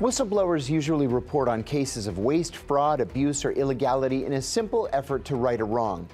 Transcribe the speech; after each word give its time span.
Whistleblowers 0.00 0.68
usually 0.68 1.06
report 1.06 1.48
on 1.48 1.62
cases 1.62 2.08
of 2.08 2.18
waste, 2.18 2.56
fraud, 2.56 3.00
abuse, 3.00 3.44
or 3.44 3.52
illegality 3.52 4.24
in 4.24 4.32
a 4.32 4.42
simple 4.42 4.88
effort 4.92 5.24
to 5.26 5.36
right 5.36 5.60
a 5.60 5.64
wrong. 5.64 6.08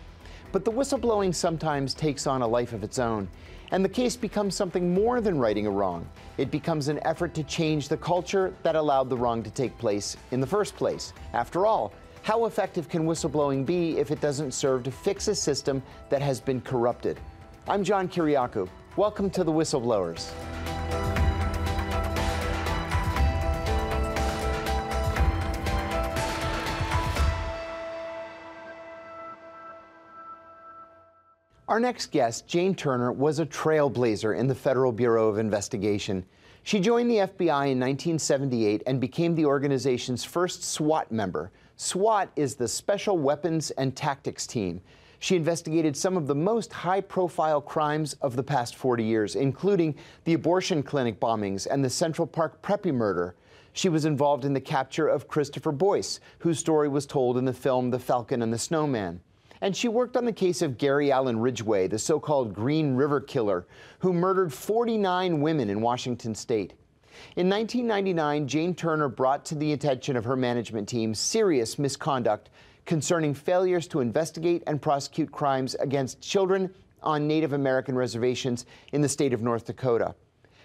But 0.53 0.67
the 0.67 0.71
whistleblowing 0.71 1.35
sometimes 1.35 1.95
takes 1.95 2.27
on 2.27 2.43
a 2.43 2.47
life 2.47 2.75
of 2.75 2.85
its 2.85 2.99
own, 2.99 3.27
and 3.71 3.83
the 3.83 3.89
case 3.89 4.17
becomes 4.17 4.55
something 4.55 4.93
more 4.93 5.23
than 5.23 5.39
righting 5.39 5.67
a 5.67 5.71
wrong. 5.71 6.07
It 6.37 6.51
becomes 6.51 6.89
an 6.89 7.01
effort 7.07 7.33
to 7.33 7.43
change 7.45 7.89
the 7.89 7.97
culture 7.97 8.53
that 8.65 8.77
allowed 8.77 9.09
the 9.09 9.17
wrong 9.17 9.43
to 9.45 9.51
take 9.51 9.77
place 9.79 10.15
in 10.31 10.43
the 10.43 10.47
first 10.47 10.77
place. 10.77 11.15
After 11.33 11.65
all, 11.65 11.95
how 12.21 12.45
effective 12.45 12.87
can 12.87 13.07
whistleblowing 13.07 13.65
be 13.65 13.97
if 13.97 14.11
it 14.11 14.21
doesn't 14.21 14.53
serve 14.53 14.83
to 14.83 14.91
fix 14.91 15.29
a 15.29 15.35
system 15.35 15.83
that 16.11 16.21
has 16.21 16.39
been 16.39 16.61
corrupted? 16.61 17.19
I'm 17.67 17.83
John 17.83 18.09
Kiriakou. 18.09 18.69
Welcome 18.97 19.31
to 19.31 19.43
the 19.43 19.53
Whistleblowers. 19.53 20.31
Our 31.71 31.79
next 31.79 32.11
guest, 32.11 32.49
Jane 32.49 32.75
Turner, 32.75 33.13
was 33.13 33.39
a 33.39 33.47
trailblazer 33.47 34.37
in 34.37 34.49
the 34.49 34.57
Federal 34.57 34.91
Bureau 34.91 35.29
of 35.29 35.39
Investigation. 35.39 36.25
She 36.65 36.81
joined 36.81 37.09
the 37.09 37.19
FBI 37.19 37.71
in 37.71 37.79
1978 37.79 38.83
and 38.89 39.01
became 39.01 39.37
the 39.37 39.45
organization's 39.45 40.25
first 40.25 40.65
SWAT 40.65 41.13
member. 41.13 41.53
SWAT 41.77 42.29
is 42.35 42.57
the 42.57 42.67
Special 42.67 43.17
Weapons 43.17 43.71
and 43.71 43.95
Tactics 43.95 44.49
Team. 44.49 44.81
She 45.21 45.37
investigated 45.37 45.97
some 45.97 46.17
of 46.17 46.27
the 46.27 46.35
most 46.35 46.73
high 46.73 47.03
profile 47.03 47.61
crimes 47.61 48.15
of 48.15 48.35
the 48.35 48.43
past 48.43 48.75
40 48.75 49.05
years, 49.05 49.37
including 49.37 49.95
the 50.25 50.35
abortion 50.35 50.83
clinic 50.83 51.21
bombings 51.21 51.69
and 51.71 51.85
the 51.85 51.89
Central 51.89 52.27
Park 52.27 52.61
Preppy 52.63 52.93
murder. 52.93 53.37
She 53.75 53.89
was 53.89 54.07
involved 54.07 54.45
in 54.45 54.55
the 54.55 54.61
capture 54.61 55.07
of 55.07 55.29
Christopher 55.29 55.71
Boyce, 55.71 56.19
whose 56.41 56.59
story 56.59 56.89
was 56.89 57.07
told 57.07 57.39
in 57.39 57.45
the 57.45 57.53
film 57.53 57.91
The 57.91 58.01
Falcon 58.01 58.43
and 58.43 58.53
the 58.53 58.59
Snowman 58.59 59.21
and 59.61 59.77
she 59.77 59.89
worked 59.89 60.17
on 60.17 60.25
the 60.25 60.33
case 60.33 60.63
of 60.63 60.79
Gary 60.79 61.13
Allen 61.13 61.39
Ridgway, 61.39 61.87
the 61.87 61.99
so 61.99 62.19
called 62.19 62.55
Green 62.55 62.95
River 62.95 63.21
Killer, 63.21 63.67
who 63.99 64.13
murdered 64.13 64.53
49 64.53 65.41
women 65.41 65.69
in 65.69 65.81
Washington 65.81 66.35
state. 66.35 66.75
In 67.37 67.49
1999, 67.49 68.49
Jane 68.49 68.75
Turner 68.75 69.09
brought 69.09 69.45
to 69.47 69.55
the 69.55 69.73
attention 69.73 70.17
of 70.17 70.25
her 70.25 70.37
management 70.37 70.89
team 70.89 71.15
serious 71.15 71.79
misconduct 71.79 72.49
concerning 72.87 73.35
failures 73.35 73.87
to 73.89 74.01
investigate 74.01 74.63
and 74.67 74.81
prosecute 74.81 75.31
crimes 75.31 75.75
against 75.77 76.21
children 76.21 76.73
on 77.03 77.27
Native 77.27 77.53
American 77.53 77.95
reservations 77.95 78.67
in 78.93 79.01
the 79.01 79.09
state 79.09 79.33
of 79.33 79.43
North 79.43 79.67
Dakota. 79.67 80.15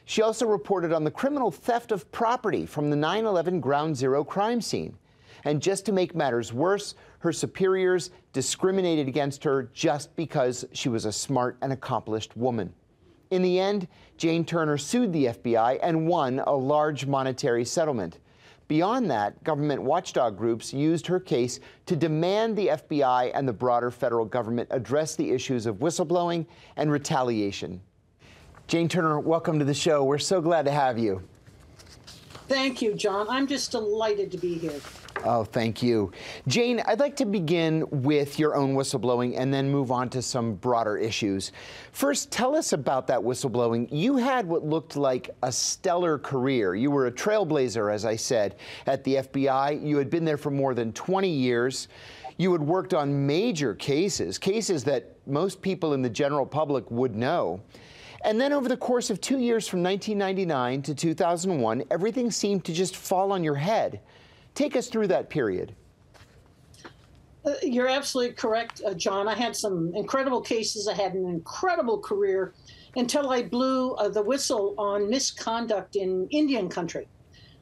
She 0.06 0.22
also 0.22 0.46
reported 0.46 0.94
on 0.94 1.04
the 1.04 1.12
criminal 1.12 1.52
theft 1.52 1.92
of 1.92 2.10
property 2.12 2.66
from 2.66 2.90
the 2.90 2.96
9 2.96 3.26
11 3.26 3.60
Ground 3.60 3.98
Zero 3.98 4.24
crime 4.24 4.62
scene. 4.62 4.98
And 5.44 5.62
just 5.62 5.86
to 5.86 5.92
make 5.92 6.16
matters 6.16 6.54
worse, 6.54 6.96
her 7.26 7.34
superiors 7.34 8.12
discriminated 8.34 9.08
against 9.08 9.44
her 9.44 9.64
just 9.74 10.16
because 10.16 10.64
she 10.74 10.90
was 10.90 11.06
a 11.06 11.12
smart 11.12 11.58
and 11.64 11.74
accomplished 11.74 12.38
woman. 12.38 12.72
In 13.32 13.42
the 13.42 13.60
end, 13.60 13.88
Jane 14.16 14.46
Turner 14.46 14.78
sued 14.78 15.12
the 15.12 15.26
FBI 15.26 15.80
and 15.82 16.08
won 16.08 16.40
a 16.46 16.56
large 16.56 17.08
monetary 17.08 17.66
settlement. 17.66 18.20
Beyond 18.68 19.10
that, 19.10 19.44
government 19.44 19.82
watchdog 19.82 20.38
groups 20.38 20.72
used 20.72 21.08
her 21.08 21.20
case 21.20 21.60
to 21.88 21.96
demand 21.96 22.56
the 22.56 22.68
FBI 22.68 23.32
and 23.34 23.48
the 23.48 23.54
broader 23.54 23.90
federal 23.90 24.26
government 24.26 24.68
address 24.72 25.16
the 25.16 25.32
issues 25.32 25.66
of 25.66 25.78
whistleblowing 25.78 26.46
and 26.78 26.92
retaliation. 26.92 27.82
Jane 28.68 28.88
Turner, 28.88 29.20
welcome 29.20 29.58
to 29.58 29.66
the 29.66 29.74
show. 29.74 30.04
We're 30.04 30.20
so 30.20 30.42
glad 30.42 30.66
to 30.66 30.72
have 30.72 31.00
you. 31.00 31.24
Thank 32.48 32.84
you, 32.84 32.94
John. 32.94 33.26
I'm 33.30 33.48
just 33.48 33.72
delighted 33.72 34.32
to 34.32 34.38
be 34.38 34.60
here. 34.60 34.80
Oh, 35.24 35.44
thank 35.44 35.82
you. 35.82 36.12
Jane, 36.48 36.82
I'd 36.86 37.00
like 37.00 37.16
to 37.18 37.26
begin 37.26 37.86
with 37.90 38.38
your 38.38 38.56
own 38.56 38.76
whistleblowing 38.76 39.40
and 39.40 39.54
then 39.54 39.70
move 39.70 39.92
on 39.92 40.10
to 40.10 40.22
some 40.22 40.56
broader 40.56 40.98
issues. 40.98 41.52
First, 41.94 42.32
tell 42.32 42.56
us 42.56 42.74
about 42.74 43.08
that 43.08 43.20
whistleblowing. 43.20 43.88
You 43.92 44.18
had 44.18 44.46
what 44.46 44.66
looked 44.66 44.98
like 44.98 45.30
a 45.42 45.52
stellar 45.52 46.20
career. 46.20 46.76
You 46.76 46.92
were 46.92 47.08
a 47.08 47.12
trailblazer, 47.12 47.92
as 47.92 48.06
I 48.06 48.16
said, 48.16 48.56
at 48.86 49.04
the 49.04 49.16
FBI. 49.16 49.86
You 49.86 49.98
had 49.98 50.10
been 50.10 50.26
there 50.26 50.38
for 50.38 50.52
more 50.52 50.74
than 50.74 50.92
20 50.94 51.30
years. 51.30 51.88
You 52.38 52.52
had 52.52 52.62
worked 52.62 52.94
on 52.94 53.26
major 53.26 53.74
cases, 53.74 54.38
cases 54.38 54.84
that 54.84 55.16
most 55.26 55.62
people 55.62 55.94
in 55.94 56.02
the 56.02 56.10
general 56.10 56.46
public 56.46 56.90
would 56.92 57.16
know. 57.16 57.62
And 58.26 58.42
then 58.42 58.54
over 58.54 58.68
the 58.68 58.78
course 58.78 59.10
of 59.10 59.22
two 59.22 59.40
years 59.40 59.68
from 59.68 59.82
1999 59.82 60.82
to 60.84 60.96
2001, 60.96 61.84
everything 61.90 62.32
seemed 62.32 62.66
to 62.66 62.74
just 62.74 62.96
fall 62.96 63.32
on 63.32 63.44
your 63.44 63.56
head. 63.56 64.02
Take 64.56 64.78
us 64.78 64.88
through 64.88 65.08
that 65.08 65.30
period. 65.30 65.76
Uh, 67.46 67.54
you're 67.62 67.90
absolutely 67.90 68.34
correct, 68.34 68.82
uh, 68.88 68.94
John. 68.94 69.28
I 69.28 69.36
had 69.36 69.56
some 69.56 69.94
incredible 69.94 70.42
cases. 70.42 70.88
I 70.88 70.94
had 70.94 71.14
an 71.14 71.28
incredible 71.28 72.00
career 72.00 72.54
until 72.96 73.30
I 73.30 73.44
blew 73.44 73.92
uh, 73.96 74.10
the 74.10 74.24
whistle 74.24 74.74
on 74.78 75.10
misconduct 75.10 75.98
in 75.98 76.28
Indian 76.32 76.70
country, 76.70 77.08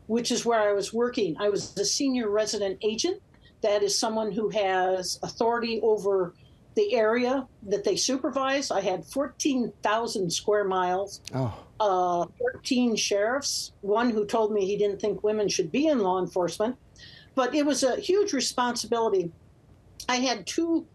which 0.07 0.31
is 0.31 0.45
where 0.45 0.61
I 0.61 0.71
was 0.71 0.93
working. 0.93 1.35
I 1.39 1.49
was 1.49 1.75
a 1.77 1.83
senior 1.83 2.29
resident 2.29 2.77
agent. 2.83 3.21
That 3.61 3.81
is 3.81 3.97
someone 3.97 4.31
who 4.31 4.49
has 4.49 5.19
authority 5.23 5.79
over 5.81 6.35
the 6.75 6.93
area 6.93 7.47
that 7.67 7.83
they 7.83 7.95
supervise. 7.95 8.71
I 8.71 8.81
had 8.81 9.05
14,000 9.05 10.31
square 10.31 10.63
miles. 10.63 11.21
Oh 11.33 11.53
uh, 11.83 12.25
13 12.53 12.95
sheriffs, 12.95 13.73
one 13.81 14.09
who 14.09 14.25
told 14.25 14.53
me 14.53 14.65
he 14.65 14.77
didn't 14.77 15.01
think 15.01 15.23
women 15.23 15.49
should 15.49 15.71
be 15.71 15.87
in 15.87 15.99
law 15.99 16.19
enforcement. 16.19 16.75
But 17.35 17.55
it 17.55 17.65
was 17.65 17.83
a 17.83 17.99
huge 17.99 18.33
responsibility. 18.33 19.31
I 20.07 20.17
had 20.17 20.45
two 20.45 20.85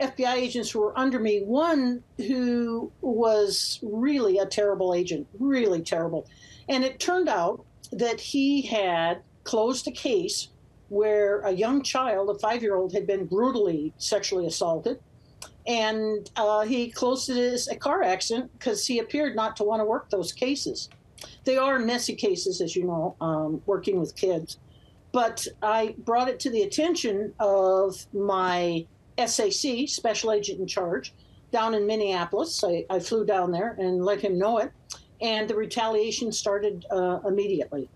FBI 0.00 0.34
agents 0.34 0.70
who 0.70 0.80
were 0.80 0.98
under 0.98 1.20
me, 1.20 1.42
one 1.44 2.02
who 2.16 2.90
was 3.00 3.78
really 3.82 4.38
a 4.38 4.46
terrible 4.46 4.94
agent, 4.94 5.26
really 5.38 5.82
terrible. 5.82 6.26
And 6.68 6.82
it 6.82 6.98
turned 6.98 7.28
out 7.28 7.64
that 7.92 8.20
he 8.20 8.62
had 8.62 9.22
closed 9.44 9.86
a 9.86 9.92
case 9.92 10.48
where 10.88 11.40
a 11.40 11.52
young 11.52 11.82
child, 11.82 12.30
a 12.30 12.38
five 12.38 12.62
year 12.62 12.76
old, 12.76 12.92
had 12.92 13.06
been 13.06 13.26
brutally 13.26 13.92
sexually 13.98 14.46
assaulted 14.46 14.98
and 15.66 16.30
uh, 16.36 16.62
he 16.62 16.90
closed 16.90 17.30
it 17.30 17.38
as 17.38 17.68
a 17.68 17.76
car 17.76 18.02
accident 18.02 18.52
because 18.58 18.86
he 18.86 18.98
appeared 18.98 19.34
not 19.34 19.56
to 19.56 19.64
want 19.64 19.80
to 19.80 19.84
work 19.84 20.10
those 20.10 20.32
cases. 20.32 20.90
They 21.44 21.56
are 21.56 21.78
messy 21.78 22.14
cases, 22.14 22.60
as 22.60 22.76
you 22.76 22.84
know, 22.84 23.16
um, 23.20 23.62
working 23.64 23.98
with 23.98 24.14
kids. 24.14 24.58
But 25.14 25.46
I 25.62 25.94
brought 25.98 26.28
it 26.28 26.40
to 26.40 26.50
the 26.50 26.62
attention 26.62 27.32
of 27.38 28.04
my 28.12 28.84
SAC, 29.16 29.86
special 29.88 30.32
agent 30.32 30.58
in 30.58 30.66
charge, 30.66 31.14
down 31.52 31.72
in 31.72 31.86
Minneapolis. 31.86 32.64
I, 32.64 32.84
I 32.90 32.98
flew 32.98 33.24
down 33.24 33.52
there 33.52 33.76
and 33.78 34.04
let 34.04 34.20
him 34.20 34.36
know 34.36 34.58
it. 34.58 34.72
And 35.20 35.48
the 35.48 35.54
retaliation 35.54 36.32
started 36.32 36.84
uh, 36.90 37.20
immediately. 37.24 37.88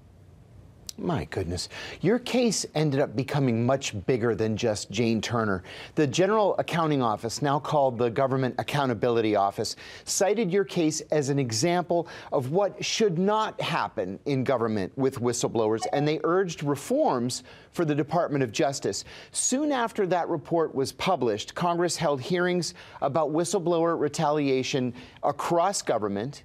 My 1.01 1.27
goodness. 1.27 1.69
Your 2.01 2.19
case 2.19 2.67
ended 2.75 2.99
up 2.99 3.15
becoming 3.15 3.65
much 3.65 3.95
bigger 4.07 4.35
than 4.35 4.57
just 4.57 4.91
Jane 4.91 5.21
Turner. 5.21 5.63
The 5.95 6.09
General 6.09 6.57
Accounting 6.59 7.03
Office, 7.03 7.41
now 7.41 7.61
called 7.61 7.99
the 7.99 8.11
Government 8.11 8.57
Accountability 8.59 9.37
Office, 9.37 9.77
cited 10.05 10.51
your 10.51 10.65
case 10.65 11.01
as 11.13 11.29
an 11.29 11.39
example 11.39 12.09
of 12.33 12.51
what 12.51 12.85
should 12.85 13.17
not 13.17 13.61
happen 13.61 14.19
in 14.27 14.43
government 14.43 14.93
with 14.99 15.21
whistleblowers, 15.21 15.87
and 15.93 16.07
they 16.07 16.19
urged 16.25 16.65
reforms 16.65 17.45
for 17.71 17.85
the 17.85 17.95
Department 17.95 18.43
of 18.43 18.51
Justice. 18.51 19.05
Soon 19.31 19.71
after 19.71 20.05
that 20.09 20.29
report 20.29 20.75
was 20.75 20.91
published, 20.91 21.55
Congress 21.55 21.97
held 21.97 22.21
hearings 22.21 22.75
about 23.03 23.31
whistleblower 23.31 23.97
retaliation 23.97 24.93
across 25.23 25.81
government 25.81 26.43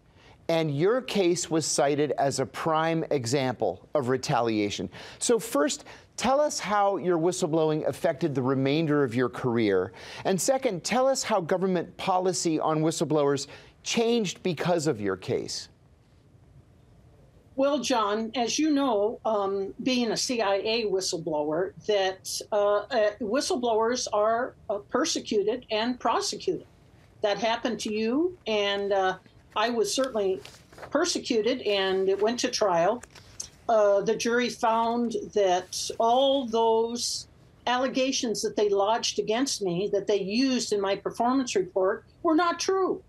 and 0.49 0.75
your 0.75 1.01
case 1.01 1.49
was 1.49 1.65
cited 1.65 2.11
as 2.11 2.39
a 2.39 2.45
prime 2.45 3.03
example 3.11 3.87
of 3.93 4.09
retaliation. 4.09 4.89
So, 5.19 5.39
first, 5.39 5.85
tell 6.17 6.41
us 6.41 6.59
how 6.59 6.97
your 6.97 7.17
whistleblowing 7.17 7.87
affected 7.87 8.35
the 8.35 8.41
remainder 8.41 9.03
of 9.03 9.15
your 9.15 9.29
career. 9.29 9.93
And 10.25 10.39
second, 10.39 10.83
tell 10.83 11.07
us 11.07 11.23
how 11.23 11.41
government 11.41 11.95
policy 11.97 12.59
on 12.59 12.81
whistleblowers 12.81 13.47
changed 13.83 14.43
because 14.43 14.87
of 14.87 14.99
your 14.99 15.15
case. 15.15 15.69
Well, 17.55 17.79
John, 17.79 18.31
as 18.33 18.57
you 18.57 18.71
know, 18.71 19.19
um, 19.25 19.75
being 19.83 20.11
a 20.11 20.17
CIA 20.17 20.85
whistleblower, 20.85 21.73
that 21.85 22.41
uh, 22.51 22.77
uh, 22.77 23.11
whistleblowers 23.21 24.07
are 24.11 24.55
uh, 24.69 24.79
persecuted 24.89 25.67
and 25.69 25.99
prosecuted. 25.99 26.65
That 27.21 27.37
happened 27.37 27.79
to 27.81 27.93
you, 27.93 28.37
and 28.47 28.91
uh, 28.91 29.17
I 29.55 29.69
was 29.69 29.93
certainly 29.93 30.41
persecuted 30.89 31.61
and 31.61 32.09
it 32.09 32.21
went 32.21 32.39
to 32.39 32.49
trial. 32.49 33.03
Uh, 33.69 34.01
the 34.01 34.15
jury 34.15 34.49
found 34.49 35.15
that 35.33 35.89
all 35.99 36.45
those 36.47 37.27
allegations 37.65 38.41
that 38.41 38.55
they 38.55 38.69
lodged 38.69 39.19
against 39.19 39.61
me, 39.61 39.89
that 39.93 40.07
they 40.07 40.19
used 40.19 40.73
in 40.73 40.81
my 40.81 40.95
performance 40.95 41.55
report, 41.55 42.05
were 42.23 42.35
not 42.35 42.59
true. 42.59 43.01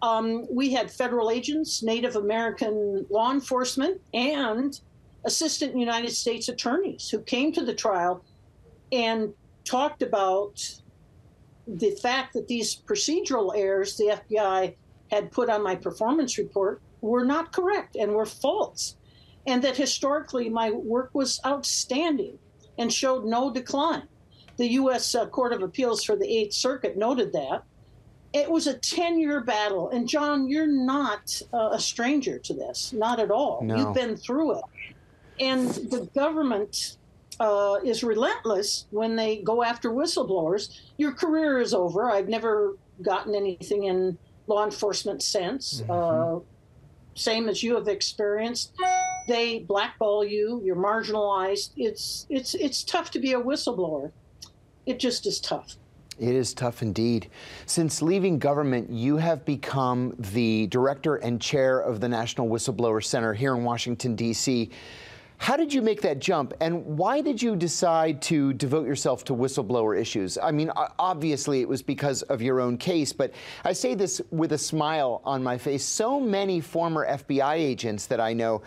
Um, 0.00 0.46
we 0.50 0.72
had 0.72 0.90
federal 0.90 1.30
agents, 1.30 1.82
Native 1.82 2.16
American 2.16 3.06
law 3.08 3.30
enforcement, 3.32 4.00
and 4.12 4.78
assistant 5.24 5.78
United 5.78 6.10
States 6.10 6.48
attorneys 6.48 7.08
who 7.08 7.20
came 7.20 7.52
to 7.52 7.64
the 7.64 7.74
trial 7.74 8.24
and 8.90 9.32
talked 9.64 10.02
about 10.02 10.80
the 11.68 11.92
fact 12.02 12.32
that 12.32 12.48
these 12.48 12.74
procedural 12.74 13.56
errors 13.56 13.96
the 13.96 14.18
FBI 14.28 14.74
had 15.12 15.30
put 15.30 15.50
on 15.50 15.62
my 15.62 15.76
performance 15.76 16.38
report 16.38 16.80
were 17.02 17.24
not 17.24 17.52
correct 17.52 17.96
and 17.96 18.14
were 18.14 18.26
false, 18.26 18.96
and 19.46 19.62
that 19.62 19.76
historically 19.76 20.48
my 20.48 20.70
work 20.70 21.10
was 21.12 21.38
outstanding 21.44 22.38
and 22.78 22.90
showed 22.90 23.24
no 23.24 23.52
decline. 23.52 24.08
The 24.56 24.68
U.S. 24.72 25.14
Uh, 25.14 25.26
Court 25.26 25.52
of 25.52 25.62
Appeals 25.62 26.02
for 26.02 26.16
the 26.16 26.26
Eighth 26.26 26.54
Circuit 26.54 26.96
noted 26.96 27.32
that. 27.34 27.62
It 28.32 28.50
was 28.50 28.66
a 28.66 28.78
10 28.78 29.20
year 29.20 29.42
battle. 29.42 29.90
And 29.90 30.08
John, 30.08 30.48
you're 30.48 30.66
not 30.66 31.40
uh, 31.52 31.70
a 31.72 31.78
stranger 31.78 32.38
to 32.38 32.54
this, 32.54 32.92
not 32.94 33.20
at 33.20 33.30
all. 33.30 33.60
No. 33.62 33.76
You've 33.76 33.94
been 33.94 34.16
through 34.16 34.58
it. 34.58 34.64
And 35.38 35.68
the 35.68 36.08
government 36.14 36.96
uh, 37.40 37.76
is 37.84 38.02
relentless 38.02 38.86
when 38.90 39.16
they 39.16 39.42
go 39.42 39.62
after 39.62 39.90
whistleblowers. 39.90 40.80
Your 40.96 41.12
career 41.12 41.60
is 41.60 41.74
over. 41.74 42.10
I've 42.10 42.28
never 42.28 42.76
gotten 43.02 43.34
anything 43.34 43.84
in 43.84 44.16
law 44.46 44.64
enforcement 44.64 45.22
since. 45.22 45.82
Mhm. 45.82 46.38
Uh, 46.38 46.40
same 47.14 47.48
as 47.48 47.62
you 47.62 47.74
have 47.74 47.88
experienced. 47.88 48.72
They 49.28 49.60
blackball 49.60 50.24
you. 50.24 50.60
You're 50.64 50.76
marginalized. 50.76 51.70
It's 51.76 52.26
it's 52.28 52.54
it's 52.54 52.82
tough 52.82 53.10
to 53.12 53.18
be 53.18 53.32
a 53.34 53.40
whistleblower. 53.40 54.10
It 54.86 54.98
just 54.98 55.26
is 55.26 55.40
tough. 55.40 55.76
It 56.18 56.34
is 56.34 56.54
tough 56.54 56.82
indeed. 56.82 57.28
Since 57.66 58.02
leaving 58.02 58.38
government, 58.38 58.90
you 58.90 59.16
have 59.16 59.44
become 59.44 60.14
the 60.18 60.66
director 60.68 61.16
and 61.16 61.40
chair 61.40 61.80
of 61.80 62.00
the 62.00 62.08
National 62.08 62.48
Whistleblower 62.48 63.02
Center 63.02 63.32
here 63.32 63.56
in 63.56 63.64
Washington, 63.64 64.14
D.C. 64.14 64.70
How 65.42 65.56
did 65.56 65.74
you 65.74 65.82
make 65.82 66.02
that 66.02 66.20
jump, 66.20 66.54
and 66.60 66.86
why 66.86 67.20
did 67.20 67.42
you 67.42 67.56
decide 67.56 68.22
to 68.22 68.52
devote 68.52 68.86
yourself 68.86 69.24
to 69.24 69.34
whistleblower 69.34 70.00
issues? 70.00 70.38
I 70.40 70.52
mean, 70.52 70.70
obviously 71.00 71.60
it 71.60 71.68
was 71.68 71.82
because 71.82 72.22
of 72.22 72.40
your 72.40 72.60
own 72.60 72.78
case, 72.78 73.12
but 73.12 73.32
I 73.64 73.72
say 73.72 73.96
this 73.96 74.22
with 74.30 74.52
a 74.52 74.58
smile 74.58 75.20
on 75.24 75.42
my 75.42 75.58
face. 75.58 75.84
So 75.84 76.20
many 76.20 76.60
former 76.60 77.08
FBI 77.08 77.54
agents 77.54 78.06
that 78.06 78.20
I 78.20 78.32
know 78.32 78.62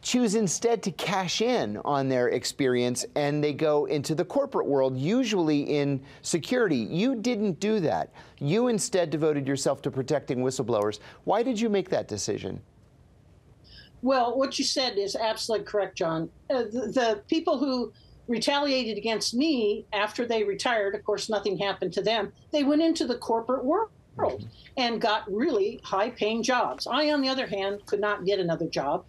choose 0.00 0.34
instead 0.34 0.82
to 0.84 0.92
cash 0.92 1.42
in 1.42 1.76
on 1.84 2.08
their 2.08 2.28
experience 2.28 3.04
and 3.16 3.44
they 3.44 3.52
go 3.52 3.84
into 3.84 4.14
the 4.14 4.24
corporate 4.24 4.66
world, 4.66 4.96
usually 4.96 5.60
in 5.76 6.00
security. 6.22 6.78
You 6.78 7.16
didn't 7.16 7.60
do 7.60 7.80
that. 7.80 8.14
You 8.38 8.68
instead 8.68 9.10
devoted 9.10 9.46
yourself 9.46 9.82
to 9.82 9.90
protecting 9.90 10.38
whistleblowers. 10.38 11.00
Why 11.24 11.42
did 11.42 11.60
you 11.60 11.68
make 11.68 11.90
that 11.90 12.08
decision? 12.08 12.62
Well, 14.04 14.36
what 14.36 14.58
you 14.58 14.66
said 14.66 14.98
is 14.98 15.16
absolutely 15.16 15.64
correct, 15.64 15.96
John. 15.96 16.28
Uh, 16.50 16.64
the, 16.64 16.92
the 16.92 17.22
people 17.26 17.56
who 17.56 17.90
retaliated 18.28 18.98
against 18.98 19.32
me 19.32 19.86
after 19.94 20.26
they 20.26 20.44
retired, 20.44 20.94
of 20.94 21.02
course, 21.04 21.30
nothing 21.30 21.56
happened 21.56 21.94
to 21.94 22.02
them. 22.02 22.30
They 22.52 22.64
went 22.64 22.82
into 22.82 23.06
the 23.06 23.16
corporate 23.16 23.64
world 23.64 23.88
and 24.76 25.00
got 25.00 25.24
really 25.32 25.80
high 25.82 26.10
paying 26.10 26.42
jobs. 26.42 26.86
I, 26.86 27.12
on 27.12 27.22
the 27.22 27.30
other 27.30 27.46
hand, 27.46 27.86
could 27.86 27.98
not 27.98 28.26
get 28.26 28.38
another 28.38 28.68
job 28.68 29.06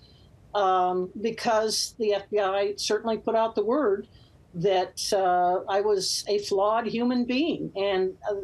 um, 0.53 1.09
because 1.19 1.93
the 1.99 2.15
FBI 2.31 2.79
certainly 2.79 3.17
put 3.17 3.35
out 3.35 3.53
the 3.53 3.65
word 3.65 4.07
that 4.53 5.11
uh, 5.11 5.69
I 5.69 5.81
was 5.81 6.23
a 6.29 6.39
flawed 6.39 6.87
human 6.87 7.25
being. 7.25 7.69
And 7.75 8.13
uh, 8.31 8.35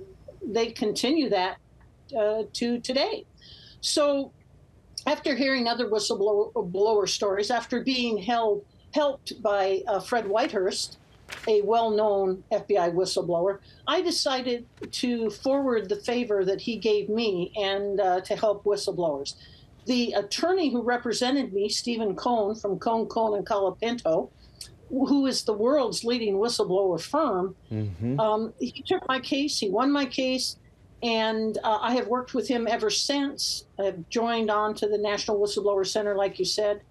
they 0.45 0.71
continue 0.71 1.29
that 1.29 1.59
uh, 2.13 2.43
to 2.51 2.81
today. 2.81 3.25
So, 3.79 4.33
after 5.07 5.35
hearing 5.35 5.67
other 5.67 5.87
whistleblower 5.89 7.07
stories, 7.07 7.51
after 7.51 7.81
being 7.81 8.17
held 8.17 8.63
helped 8.93 9.41
by 9.41 9.81
uh, 9.87 9.99
Fred 10.01 10.25
Whitehurst, 10.25 10.97
a 11.47 11.61
well-known 11.61 12.43
FBI 12.51 12.93
whistleblower, 12.93 13.59
I 13.87 14.01
decided 14.01 14.65
to 14.91 15.29
forward 15.29 15.87
the 15.87 15.95
favor 15.95 16.43
that 16.43 16.59
he 16.59 16.75
gave 16.75 17.07
me 17.07 17.53
and 17.55 18.01
uh, 18.01 18.19
to 18.21 18.35
help 18.35 18.65
whistleblowers. 18.65 19.35
The 19.85 20.11
attorney 20.11 20.69
who 20.71 20.81
represented 20.81 21.53
me, 21.53 21.69
Stephen 21.69 22.15
Kohn 22.17 22.55
from 22.55 22.77
Kohn, 22.79 23.07
Kohn 23.07 23.37
and 23.37 23.45
Colapinto, 23.47 24.29
who 24.89 25.25
is 25.25 25.43
the 25.43 25.53
world's 25.53 26.03
leading 26.03 26.35
whistleblower 26.35 26.99
firm, 26.99 27.55
Mm-hmm. 27.71 28.19
um, 28.19 28.53
he 28.59 28.83
took 28.85 29.07
my 29.07 29.21
case, 29.21 29.57
he 29.57 29.69
won 29.69 29.89
my 29.89 30.05
case, 30.05 30.57
and 31.03 31.57
uh, 31.63 31.79
I 31.81 31.95
have 31.95 32.07
worked 32.07 32.33
with 32.33 32.47
him 32.47 32.67
ever 32.67 32.89
since. 32.89 33.65
I've 33.79 34.07
joined 34.09 34.51
on 34.51 34.75
to 34.75 34.87
the 34.87 34.97
National 34.97 35.39
Whistleblower 35.39 35.85
Center, 35.85 36.15
like 36.15 36.37
you 36.37 36.45
said, 36.45 36.81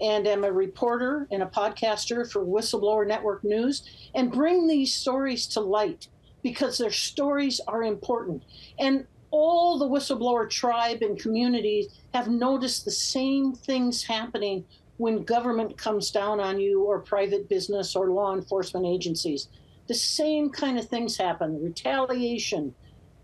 and 0.00 0.26
am 0.26 0.44
a 0.44 0.52
reporter 0.52 1.26
and 1.30 1.42
a 1.42 1.46
podcaster 1.46 2.30
for 2.30 2.44
Whistleblower 2.44 3.06
Network 3.06 3.44
News 3.44 3.82
and 4.14 4.32
bring 4.32 4.66
these 4.66 4.94
stories 4.94 5.46
to 5.48 5.60
light 5.60 6.08
because 6.42 6.78
their 6.78 6.90
stories 6.90 7.60
are 7.66 7.82
important. 7.82 8.44
And 8.78 9.06
all 9.30 9.78
the 9.78 9.88
whistleblower 9.88 10.48
tribe 10.48 11.02
and 11.02 11.18
communities 11.18 11.86
have 12.14 12.28
noticed 12.28 12.84
the 12.84 12.90
same 12.90 13.52
things 13.52 14.04
happening 14.04 14.64
when 14.98 15.24
government 15.24 15.76
comes 15.76 16.10
down 16.10 16.40
on 16.40 16.60
you 16.60 16.84
or 16.84 17.00
private 17.00 17.48
business 17.48 17.96
or 17.96 18.10
law 18.10 18.34
enforcement 18.34 18.86
agencies. 18.86 19.48
The 19.88 19.94
same 19.94 20.50
kind 20.50 20.78
of 20.78 20.88
things 20.88 21.16
happen 21.16 21.62
retaliation, 21.62 22.74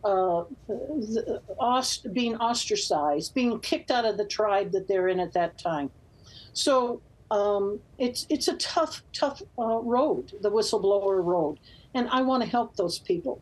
uh, 0.04 0.44
ost- 1.58 2.12
being 2.12 2.37
ostracized, 2.37 3.34
being 3.34 3.60
kicked 3.60 3.90
out 3.90 4.04
of 4.04 4.16
the 4.16 4.25
tribe 4.25 4.72
that 4.72 4.88
they're 4.88 5.08
in 5.08 5.20
at 5.20 5.32
that 5.32 5.58
time. 5.58 5.90
So 6.52 7.00
um, 7.31 7.81
it's 7.99 8.26
it's 8.28 8.49
a 8.49 8.56
tough, 8.56 9.02
tough 9.12 9.43
uh, 9.58 9.78
road, 9.78 10.32
the 10.43 10.50
whistleblower 10.50 11.25
road, 11.25 11.58
and 11.94 12.08
I 12.10 12.22
want 12.22 12.43
to 12.43 12.49
help 12.49 12.76
those 12.76 12.99
people. 12.99 13.40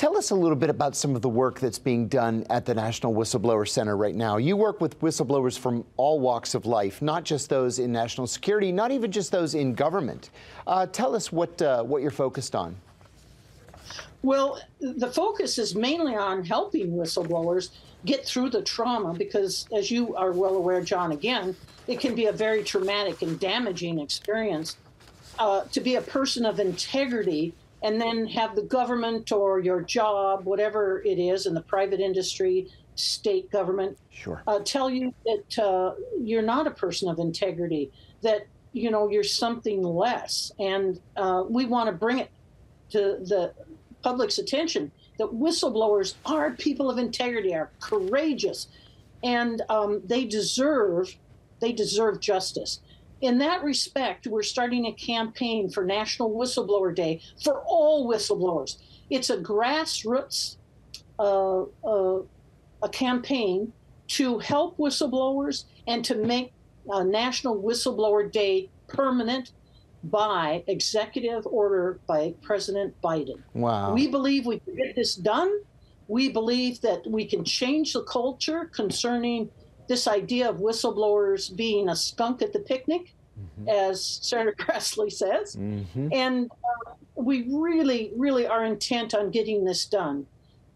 Tell 0.00 0.16
us 0.16 0.30
a 0.30 0.34
little 0.34 0.56
bit 0.56 0.70
about 0.70 0.96
some 0.96 1.14
of 1.14 1.20
the 1.20 1.28
work 1.28 1.60
that's 1.60 1.78
being 1.78 2.08
done 2.08 2.46
at 2.48 2.64
the 2.64 2.74
National 2.74 3.12
Whistleblower 3.12 3.68
Center 3.68 3.98
right 3.98 4.14
now. 4.14 4.38
You 4.38 4.56
work 4.56 4.80
with 4.80 4.98
whistleblowers 5.00 5.58
from 5.58 5.84
all 5.98 6.18
walks 6.18 6.54
of 6.54 6.64
life, 6.64 7.02
not 7.02 7.22
just 7.22 7.50
those 7.50 7.78
in 7.78 7.92
national 7.92 8.26
security, 8.26 8.72
not 8.72 8.92
even 8.92 9.12
just 9.12 9.30
those 9.30 9.54
in 9.54 9.74
government. 9.74 10.30
Uh, 10.66 10.86
tell 10.86 11.14
us 11.14 11.30
what 11.30 11.60
uh, 11.60 11.82
what 11.82 12.00
you're 12.00 12.10
focused 12.10 12.54
on. 12.54 12.76
Well, 14.22 14.60
the 14.80 15.10
focus 15.10 15.58
is 15.58 15.74
mainly 15.74 16.14
on 16.14 16.44
helping 16.44 16.92
whistleblowers 16.92 17.70
get 18.04 18.24
through 18.26 18.50
the 18.50 18.62
trauma 18.62 19.14
because, 19.14 19.66
as 19.74 19.90
you 19.90 20.14
are 20.14 20.32
well 20.32 20.56
aware, 20.56 20.82
John, 20.82 21.12
again, 21.12 21.56
it 21.86 22.00
can 22.00 22.14
be 22.14 22.26
a 22.26 22.32
very 22.32 22.62
traumatic 22.62 23.22
and 23.22 23.38
damaging 23.40 23.98
experience. 23.98 24.76
Uh, 25.38 25.64
to 25.72 25.80
be 25.80 25.94
a 25.94 26.02
person 26.02 26.44
of 26.44 26.60
integrity 26.60 27.54
and 27.82 27.98
then 27.98 28.26
have 28.26 28.54
the 28.54 28.62
government 28.62 29.32
or 29.32 29.58
your 29.58 29.80
job, 29.80 30.44
whatever 30.44 31.00
it 31.02 31.18
is, 31.18 31.46
in 31.46 31.54
the 31.54 31.62
private 31.62 31.98
industry, 31.98 32.68
state 32.94 33.50
government, 33.50 33.96
Sure. 34.10 34.42
uh, 34.46 34.58
tell 34.58 34.90
you 34.90 35.14
that 35.24 35.58
uh, 35.64 35.94
you're 36.20 36.42
not 36.42 36.66
a 36.66 36.70
person 36.70 37.08
of 37.08 37.18
integrity, 37.18 37.90
that 38.20 38.46
you 38.74 38.90
know 38.90 39.08
you're 39.08 39.24
something 39.24 39.82
less, 39.82 40.52
and 40.58 41.00
uh, 41.16 41.44
we 41.48 41.64
want 41.64 41.86
to 41.88 41.92
bring 41.92 42.18
it 42.18 42.30
to 42.90 43.18
the 43.24 43.54
public's 44.02 44.38
attention 44.38 44.90
that 45.18 45.28
whistleblowers 45.28 46.14
are 46.24 46.50
people 46.52 46.90
of 46.90 46.98
integrity, 46.98 47.54
are 47.54 47.70
courageous, 47.80 48.68
and 49.22 49.62
um, 49.68 50.02
they 50.04 50.24
deserve 50.24 51.14
they 51.60 51.72
deserve 51.72 52.20
justice. 52.20 52.80
In 53.20 53.36
that 53.38 53.62
respect, 53.62 54.26
we're 54.26 54.42
starting 54.42 54.86
a 54.86 54.92
campaign 54.92 55.68
for 55.68 55.84
National 55.84 56.30
Whistleblower 56.30 56.94
Day 56.94 57.20
for 57.44 57.62
all 57.66 58.08
whistleblowers. 58.10 58.78
It's 59.10 59.28
a 59.28 59.36
grassroots 59.36 60.56
uh, 61.18 61.64
uh, 61.84 62.22
a 62.82 62.88
campaign 62.88 63.74
to 64.08 64.38
help 64.38 64.78
whistleblowers 64.78 65.64
and 65.86 66.02
to 66.02 66.14
make 66.14 66.52
uh, 66.90 67.02
National 67.02 67.62
Whistleblower 67.62 68.32
Day 68.32 68.70
permanent 68.88 69.52
by 70.04 70.64
executive 70.66 71.46
order 71.46 72.00
by 72.06 72.34
President 72.42 72.94
Biden. 73.02 73.42
Wow. 73.54 73.94
We 73.94 74.08
believe 74.08 74.46
we 74.46 74.60
can 74.60 74.76
get 74.76 74.96
this 74.96 75.14
done. 75.14 75.60
We 76.08 76.30
believe 76.30 76.80
that 76.80 77.06
we 77.06 77.24
can 77.24 77.44
change 77.44 77.92
the 77.92 78.02
culture 78.02 78.70
concerning 78.74 79.50
this 79.88 80.08
idea 80.08 80.48
of 80.48 80.56
whistleblowers 80.56 81.54
being 81.54 81.88
a 81.88 81.96
skunk 81.96 82.42
at 82.42 82.52
the 82.52 82.60
picnic, 82.60 83.14
as 83.68 84.18
Senator 84.22 84.54
Grassley 84.58 85.12
says. 85.12 85.54
hmm 85.54 86.08
And 86.12 86.50
uh, 86.50 86.94
we 87.14 87.46
really, 87.50 88.12
really 88.16 88.46
are 88.46 88.64
intent 88.64 89.14
on 89.14 89.30
getting 89.30 89.64
this 89.64 89.84
done. 89.86 90.26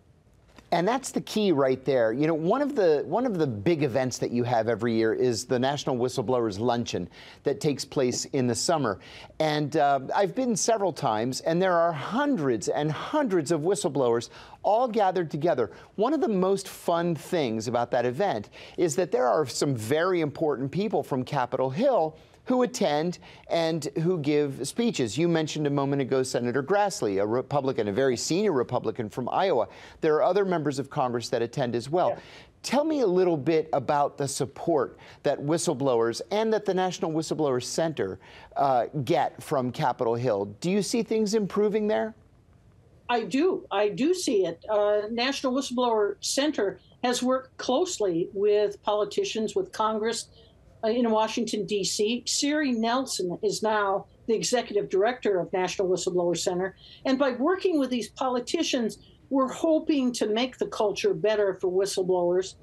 And 0.72 0.86
that's 0.86 1.12
the 1.12 1.20
key 1.20 1.52
right 1.52 1.84
there. 1.84 2.12
You 2.12 2.26
know, 2.26 2.34
one 2.34 2.60
of 2.60 2.74
the 2.74 3.04
one 3.06 3.24
of 3.24 3.38
the 3.38 3.46
big 3.46 3.84
events 3.84 4.18
that 4.18 4.32
you 4.32 4.42
have 4.42 4.68
every 4.68 4.94
year 4.94 5.14
is 5.14 5.44
the 5.44 5.58
National 5.58 5.96
Whistleblowers 5.96 6.58
Luncheon 6.58 7.08
that 7.44 7.60
takes 7.60 7.84
place 7.84 8.24
in 8.26 8.48
the 8.48 8.54
summer. 8.54 8.98
And 9.38 9.76
uh, 9.76 10.00
I've 10.14 10.34
been 10.34 10.56
several 10.56 10.92
times, 10.92 11.40
and 11.42 11.62
there 11.62 11.74
are 11.78 11.92
hundreds 11.92 12.68
and 12.68 12.90
hundreds 12.90 13.52
of 13.52 13.60
whistleblowers 13.60 14.30
all 14.64 14.88
gathered 14.88 15.30
together. 15.30 15.70
One 15.94 16.12
of 16.12 16.20
the 16.20 16.28
most 16.28 16.66
fun 16.66 17.14
things 17.14 17.68
about 17.68 17.92
that 17.92 18.04
event 18.04 18.50
is 18.76 18.96
that 18.96 19.12
there 19.12 19.28
are 19.28 19.46
some 19.46 19.76
very 19.76 20.20
important 20.20 20.72
people 20.72 21.04
from 21.04 21.22
Capitol 21.22 21.70
Hill 21.70 22.16
who 22.46 22.62
attend 22.62 23.18
and 23.48 23.88
who 24.02 24.18
give 24.18 24.66
speeches. 24.66 25.18
You 25.18 25.28
mentioned 25.28 25.66
a 25.66 25.70
moment 25.70 26.00
ago 26.02 26.22
Senator 26.22 26.62
Grassley, 26.62 27.20
a 27.20 27.26
Republican, 27.26 27.88
a 27.88 27.92
very 27.92 28.16
senior 28.16 28.52
Republican 28.52 29.08
from 29.10 29.28
Iowa. 29.28 29.68
There 30.00 30.14
are 30.14 30.22
other 30.22 30.44
members 30.44 30.78
of 30.78 30.88
Congress 30.88 31.28
that 31.28 31.42
attend 31.42 31.74
as 31.74 31.90
well. 31.90 32.10
Yeah. 32.10 32.20
Tell 32.62 32.84
me 32.84 33.00
a 33.00 33.06
little 33.06 33.36
bit 33.36 33.68
about 33.72 34.16
the 34.16 34.26
support 34.26 34.98
that 35.22 35.38
whistleblowers 35.38 36.20
and 36.30 36.52
that 36.52 36.64
the 36.64 36.74
National 36.74 37.12
Whistleblower 37.12 37.62
Center 37.62 38.18
uh, 38.56 38.86
get 39.04 39.40
from 39.40 39.70
Capitol 39.70 40.14
Hill. 40.14 40.46
Do 40.60 40.70
you 40.70 40.82
see 40.82 41.02
things 41.02 41.34
improving 41.34 41.86
there? 41.86 42.14
I 43.08 43.22
do. 43.22 43.64
I 43.70 43.90
do 43.90 44.14
see 44.14 44.46
it. 44.46 44.64
Uh, 44.68 45.02
National 45.10 45.52
Whistleblower 45.52 46.16
Center 46.20 46.80
has 47.04 47.22
worked 47.22 47.56
closely 47.56 48.28
with 48.32 48.82
politicians, 48.82 49.54
with 49.54 49.70
Congress 49.70 50.26
in 50.92 51.10
Washington, 51.10 51.66
D.C. 51.66 52.22
Siri 52.26 52.72
Nelson 52.72 53.38
is 53.42 53.62
now 53.62 54.06
the 54.26 54.34
executive 54.34 54.88
director 54.88 55.38
of 55.38 55.52
National 55.52 55.88
Whistleblower 55.88 56.36
Center. 56.36 56.76
And 57.04 57.18
by 57.18 57.32
working 57.32 57.78
with 57.78 57.90
these 57.90 58.08
politicians, 58.10 58.98
we're 59.30 59.52
hoping 59.52 60.12
to 60.12 60.26
make 60.28 60.58
the 60.58 60.66
culture 60.66 61.14
better 61.14 61.54
for 61.54 61.70
whistleblowers. 61.70 62.54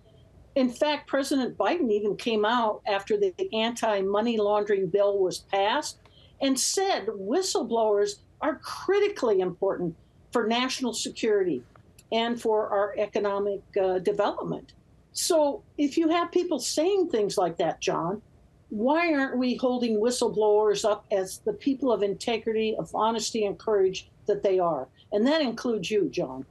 In 0.56 0.70
fact, 0.70 1.08
President 1.08 1.58
Biden 1.58 1.92
even 1.92 2.16
came 2.16 2.46
out 2.46 2.82
after 2.88 3.18
the 3.18 3.34
anti 3.54 4.02
money 4.02 4.38
laundering 4.38 4.88
bill 4.88 5.20
was 5.20 5.40
passed 5.40 6.00
and 6.42 6.60
said 6.60 7.08
whistleblowers 7.08 8.20
are 8.42 8.60
critically 8.60 9.40
important 9.40 9.96
for 10.32 10.48
national 10.48 10.94
security 10.94 11.64
and 12.12 12.40
for 12.40 12.70
our 12.70 12.94
economic 12.98 13.62
uh, 13.82 14.00
development. 14.00 14.74
So, 15.14 15.62
if 15.78 15.98
you 15.98 16.10
have 16.10 16.32
people 16.32 16.60
saying 16.60 17.10
things 17.10 17.38
like 17.38 17.58
that, 17.58 17.80
John, 17.80 18.22
why 18.70 19.14
aren't 19.14 19.38
we 19.38 19.56
holding 19.56 20.00
whistleblowers 20.00 20.84
up 20.84 21.06
as 21.12 21.38
the 21.40 21.54
people 21.54 21.92
of 21.92 22.02
integrity, 22.02 22.76
of 22.78 22.94
honesty, 22.96 23.46
and 23.46 23.58
courage 23.58 24.10
that 24.26 24.42
they 24.42 24.58
are? 24.58 24.88
And 25.12 25.26
that 25.28 25.42
includes 25.42 25.92
you, 25.92 26.10
John. 26.10 26.46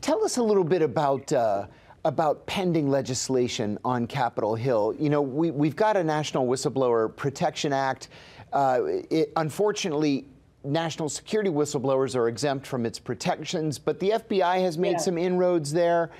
Tell 0.00 0.24
us 0.24 0.36
a 0.36 0.42
little 0.42 0.64
bit 0.64 0.82
about. 0.82 1.32
Uh, 1.32 1.66
about 2.04 2.46
pending 2.46 2.88
legislation 2.88 3.76
on 3.84 4.06
Capitol 4.06 4.54
Hill. 4.54 4.94
You 4.96 5.10
know, 5.10 5.20
we, 5.20 5.50
we've 5.50 5.74
got 5.74 5.96
a 5.96 6.04
National 6.04 6.46
Whistleblower 6.46 7.16
Protection 7.16 7.72
Act. 7.72 8.10
Uh, 8.52 8.78
it, 9.10 9.32
unfortunately, 9.34 10.24
national 10.62 11.08
security 11.08 11.50
whistleblowers 11.50 12.14
are 12.14 12.28
exempt 12.28 12.64
from 12.64 12.86
its 12.86 13.00
protections, 13.00 13.76
but 13.80 13.98
the 13.98 14.10
FBI 14.10 14.60
has 14.60 14.78
made 14.78 14.92
Yeah. 14.92 14.98
some 14.98 15.18
inroads 15.18 15.72
there. 15.72 16.10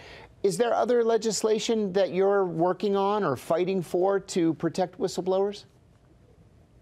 Is 0.47 0.57
there 0.57 0.73
other 0.73 1.03
legislation 1.03 1.93
that 1.95 2.13
you're 2.13 2.45
working 2.45 2.95
on 2.95 3.25
or 3.25 3.35
fighting 3.35 3.83
for 3.83 4.21
to 4.21 4.55
protect 4.55 4.97
whistleblowers? 4.97 5.65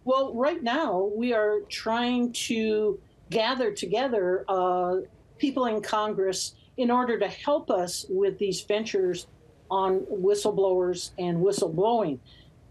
Well, 0.04 0.35
right 0.35 0.62
now 0.62 1.11
we 1.16 1.33
are 1.33 1.61
trying 1.71 2.35
to 2.49 3.00
gather 3.30 3.73
together 3.73 4.44
uh, 4.50 4.97
people 5.38 5.64
in 5.64 5.80
Congress 5.80 6.56
in 6.76 6.90
order 6.90 7.18
to 7.18 7.26
help 7.26 7.71
us 7.71 8.04
with 8.11 8.38
these 8.38 8.61
ventures 8.61 9.28
on 9.71 10.00
whistleblowers 10.11 11.12
and 11.18 11.38
whistleblowing. 11.38 12.18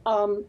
Um, 0.05 0.45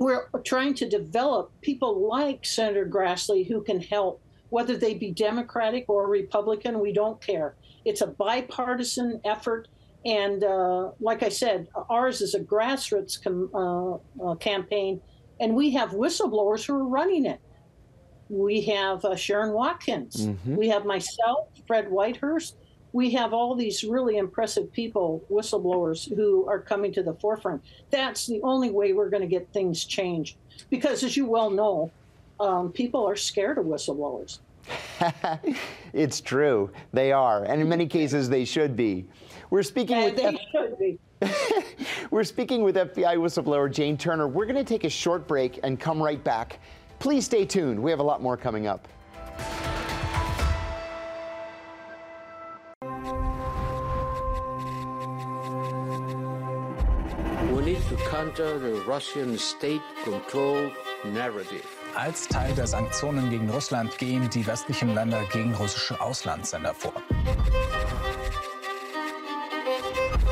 we're 0.00 0.26
trying 0.44 0.74
to 0.74 0.88
develop 0.88 1.52
people 1.60 2.08
like 2.08 2.44
Senator 2.44 2.84
Grassley 2.84 3.46
who 3.46 3.62
can 3.62 3.80
help, 3.80 4.20
whether 4.50 4.76
they 4.76 4.94
be 4.94 5.12
Democratic 5.12 5.84
or 5.86 6.08
Republican, 6.08 6.80
we 6.80 6.92
don't 6.92 7.20
care. 7.20 7.54
It's 7.88 8.02
a 8.02 8.06
bipartisan 8.06 9.20
effort. 9.24 9.68
And 10.04 10.44
uh, 10.44 10.90
like 11.00 11.22
I 11.22 11.28
said, 11.28 11.68
ours 11.88 12.20
is 12.20 12.34
a 12.34 12.40
grassroots 12.40 13.20
com- 13.22 13.50
uh, 13.54 14.30
uh, 14.30 14.34
campaign, 14.36 15.00
and 15.40 15.56
we 15.56 15.70
have 15.72 15.90
whistleblowers 15.90 16.64
who 16.64 16.74
are 16.74 16.86
running 16.86 17.26
it. 17.26 17.40
We 18.28 18.60
have 18.62 19.04
uh, 19.04 19.10
Sherron 19.10 19.52
Watkins. 19.52 20.28
We 20.56 20.68
have 20.68 20.84
myself, 20.84 21.48
Fred 21.66 21.88
Whitehurst. 21.88 22.54
We 22.92 23.10
have 23.12 23.32
all 23.32 23.54
these 23.54 23.84
really 23.84 24.16
impressive 24.18 24.72
people, 24.72 25.22
whistleblowers, 25.30 26.14
who 26.14 26.46
are 26.48 26.60
coming 26.60 26.92
to 26.92 27.02
the 27.02 27.14
forefront. 27.14 27.62
That's 27.90 28.26
the 28.26 28.40
only 28.42 28.70
way 28.70 28.92
we're 28.92 29.10
going 29.10 29.22
to 29.22 29.28
get 29.28 29.52
things 29.52 29.84
changed. 29.84 30.36
Because, 30.70 31.02
as 31.02 31.16
you 31.16 31.26
well 31.26 31.50
know, 31.50 31.90
um, 32.40 32.70
people 32.72 33.06
are 33.06 33.16
scared 33.16 33.58
of 33.58 33.66
whistleblowers. 33.66 34.38
it's 35.92 36.20
true. 36.20 36.70
They 36.92 37.12
are. 37.12 37.44
And 37.44 37.60
in 37.60 37.68
many 37.68 37.86
cases, 37.86 38.28
they 38.28 38.44
should 38.44 38.76
be. 38.76 39.06
We're 39.50 39.62
speaking 39.62 39.96
And 39.96 40.14
with. 40.14 40.16
they 40.16 40.38
should 40.52 40.78
be. 40.78 40.98
We're 42.10 42.24
speaking 42.24 42.62
with 42.62 42.76
FBI 42.76 43.16
whistleblower 43.16 43.70
Jane 43.72 43.96
Turner. 43.96 44.28
We're 44.28 44.46
going 44.46 44.56
to 44.56 44.64
take 44.64 44.84
a 44.84 44.90
short 44.90 45.26
break 45.26 45.58
and 45.62 45.78
come 45.80 46.00
right 46.02 46.22
back. 46.22 46.60
Please 46.98 47.24
stay 47.24 47.44
tuned. 47.44 47.80
We 47.80 47.90
have 47.90 48.00
a 48.00 48.04
lot 48.04 48.22
more 48.22 48.36
coming 48.36 48.66
up. 48.66 48.86
We 57.52 57.64
need 57.64 57.82
to 57.88 57.96
counter 58.10 58.58
the 58.58 58.82
Russian 58.86 59.38
state-controlled 59.38 60.72
narrative. 61.04 61.66
Als 61.94 62.28
Teil 62.28 62.54
der 62.54 62.66
Sanktionen 62.66 63.30
gegen 63.30 63.50
Russland 63.50 63.96
gehen 63.98 64.28
die 64.30 64.46
westlichen 64.46 64.94
Länder 64.94 65.22
gegen 65.32 65.54
russische 65.54 66.00
Auslandssender 66.00 66.74
vor. 66.74 66.92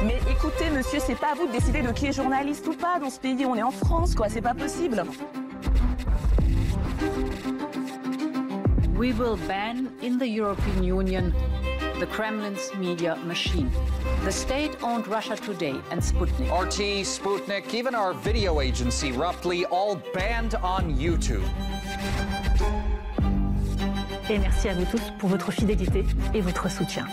Mais 0.03 0.19
écoutez, 0.31 0.71
monsieur, 0.71 1.01
c'est 1.01 1.15
pas 1.15 1.33
à 1.33 1.35
vous 1.35 1.47
de 1.47 1.53
décider 1.53 1.83
de 1.83 1.91
qui 1.93 2.07
est 2.07 2.13
journaliste 2.13 2.67
ou 2.69 2.75
pas 2.75 2.99
dans 3.01 3.11
ce 3.11 3.19
pays. 3.19 3.45
On 3.47 3.57
est 3.57 3.63
en 3.63 3.71
France, 3.71 4.15
quoi. 4.15 4.29
C'est 4.29 4.43
pas 4.43 4.55
possible. 4.55 5.03
We 8.99 9.13
will 9.13 9.37
ban 9.47 9.89
in 10.03 10.19
the 10.19 10.27
European 10.27 10.83
Union 10.83 11.33
the 11.99 12.07
Kremlin's 12.07 12.75
media 12.79 13.17
machine. 13.27 13.71
The 14.25 14.33
state 14.33 14.83
owned 14.83 15.07
Russia 15.07 15.37
Today 15.37 15.75
and 15.91 16.01
Sputnik. 16.01 16.51
RT, 16.51 17.05
Sputnik, 17.07 17.73
even 17.73 17.95
our 17.95 18.13
video 18.13 18.61
agency, 18.61 19.13
Ruptly, 19.13 19.65
all 19.67 20.01
banned 20.13 20.57
on 20.63 20.91
YouTube. 20.97 21.45
Et 24.29 24.39
merci 24.39 24.69
à 24.69 24.75
vous 24.75 24.85
tous 24.87 25.13
pour 25.19 25.29
votre 25.29 25.53
fidélité 25.53 26.05
et 26.35 26.41
votre 26.41 26.69
soutien. 26.69 27.07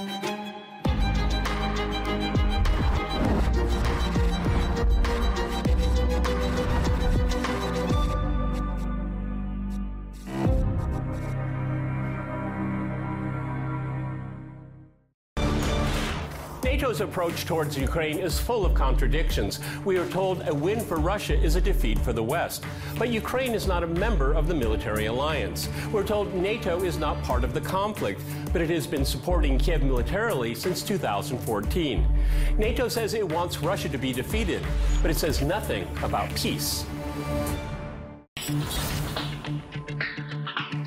NATO's 16.73 17.01
approach 17.01 17.45
towards 17.45 17.77
Ukraine 17.77 18.17
is 18.17 18.39
full 18.39 18.65
of 18.65 18.73
contradictions. 18.73 19.59
We 19.85 19.99
are 19.99 20.09
told 20.09 20.41
a 20.47 20.53
win 20.55 20.79
for 20.79 20.97
Russia 20.97 21.39
is 21.39 21.55
a 21.55 21.61
defeat 21.61 21.99
for 21.99 22.13
the 22.13 22.23
West. 22.23 22.65
But 22.97 23.09
Ukraine 23.09 23.53
is 23.53 23.67
not 23.67 23.83
a 23.83 23.87
member 23.87 24.33
of 24.33 24.47
the 24.47 24.55
military 24.55 25.05
alliance. 25.05 25.69
We're 25.91 26.03
told 26.03 26.33
NATO 26.33 26.81
is 26.81 26.97
not 26.97 27.21
part 27.21 27.43
of 27.43 27.53
the 27.53 27.61
conflict, 27.61 28.23
but 28.51 28.59
it 28.59 28.71
has 28.71 28.87
been 28.87 29.05
supporting 29.05 29.59
Kiev 29.59 29.83
militarily 29.83 30.55
since 30.55 30.81
2014. 30.81 32.07
NATO 32.57 32.87
says 32.87 33.13
it 33.13 33.31
wants 33.31 33.59
Russia 33.59 33.89
to 33.89 33.99
be 33.99 34.11
defeated, 34.11 34.65
but 35.03 35.11
it 35.11 35.17
says 35.17 35.43
nothing 35.43 35.87
about 36.01 36.33
peace. 36.33 36.87